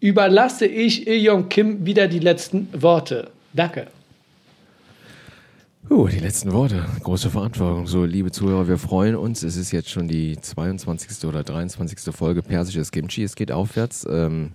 [0.00, 3.28] überlasse ich Ilyong Kim wieder die letzten Worte.
[3.52, 3.86] Danke.
[5.90, 6.86] Uh, die letzten Worte.
[7.02, 7.88] Große Verantwortung.
[7.88, 9.42] So, liebe Zuhörer, wir freuen uns.
[9.42, 11.24] Es ist jetzt schon die 22.
[11.26, 12.14] oder 23.
[12.14, 13.24] Folge Persisches Kimchi.
[13.24, 14.06] Es geht aufwärts.
[14.08, 14.52] Ähm,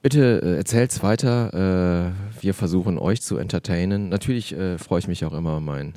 [0.00, 2.14] bitte äh, erzählt's weiter.
[2.40, 4.08] Äh, wir versuchen euch zu entertainen.
[4.08, 5.92] Natürlich äh, freue ich mich auch immer, meinen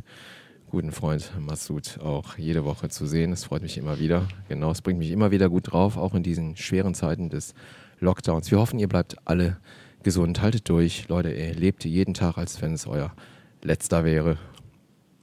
[0.72, 3.32] guten Freund Massoud auch jede Woche zu sehen.
[3.32, 4.28] Es freut mich immer wieder.
[4.50, 7.54] Genau, es bringt mich immer wieder gut drauf, auch in diesen schweren Zeiten des
[8.02, 8.52] Lockdowns.
[8.52, 9.56] Wir hoffen, ihr bleibt alle
[10.04, 10.42] gesund.
[10.42, 11.08] Haltet durch.
[11.08, 13.14] Leute, ihr lebt jeden Tag, als wenn es euer
[13.64, 14.38] letzter wäre.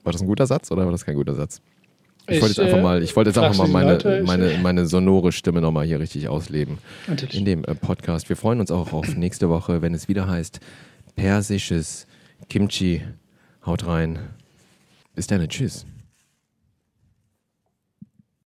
[0.03, 1.61] War das ein guter Satz oder war das kein guter Satz?
[2.27, 4.23] Ich, Ich, wollte jetzt einfach äh, mal, ich wollte jetzt einfach mal meine, Leute?
[4.25, 6.79] Meine, meine sonore Stimme nochmal hier richtig ausleben.
[7.07, 7.37] Natürlich.
[7.37, 8.29] In dem äh, Podcast.
[8.29, 10.61] Wir freuen uns auch auf nächste Woche, wenn es wieder heißt
[11.17, 12.07] Persisches
[12.49, 13.03] Kimchi.
[13.65, 14.19] Haut rein.
[15.15, 15.87] Bis dann, tschüss.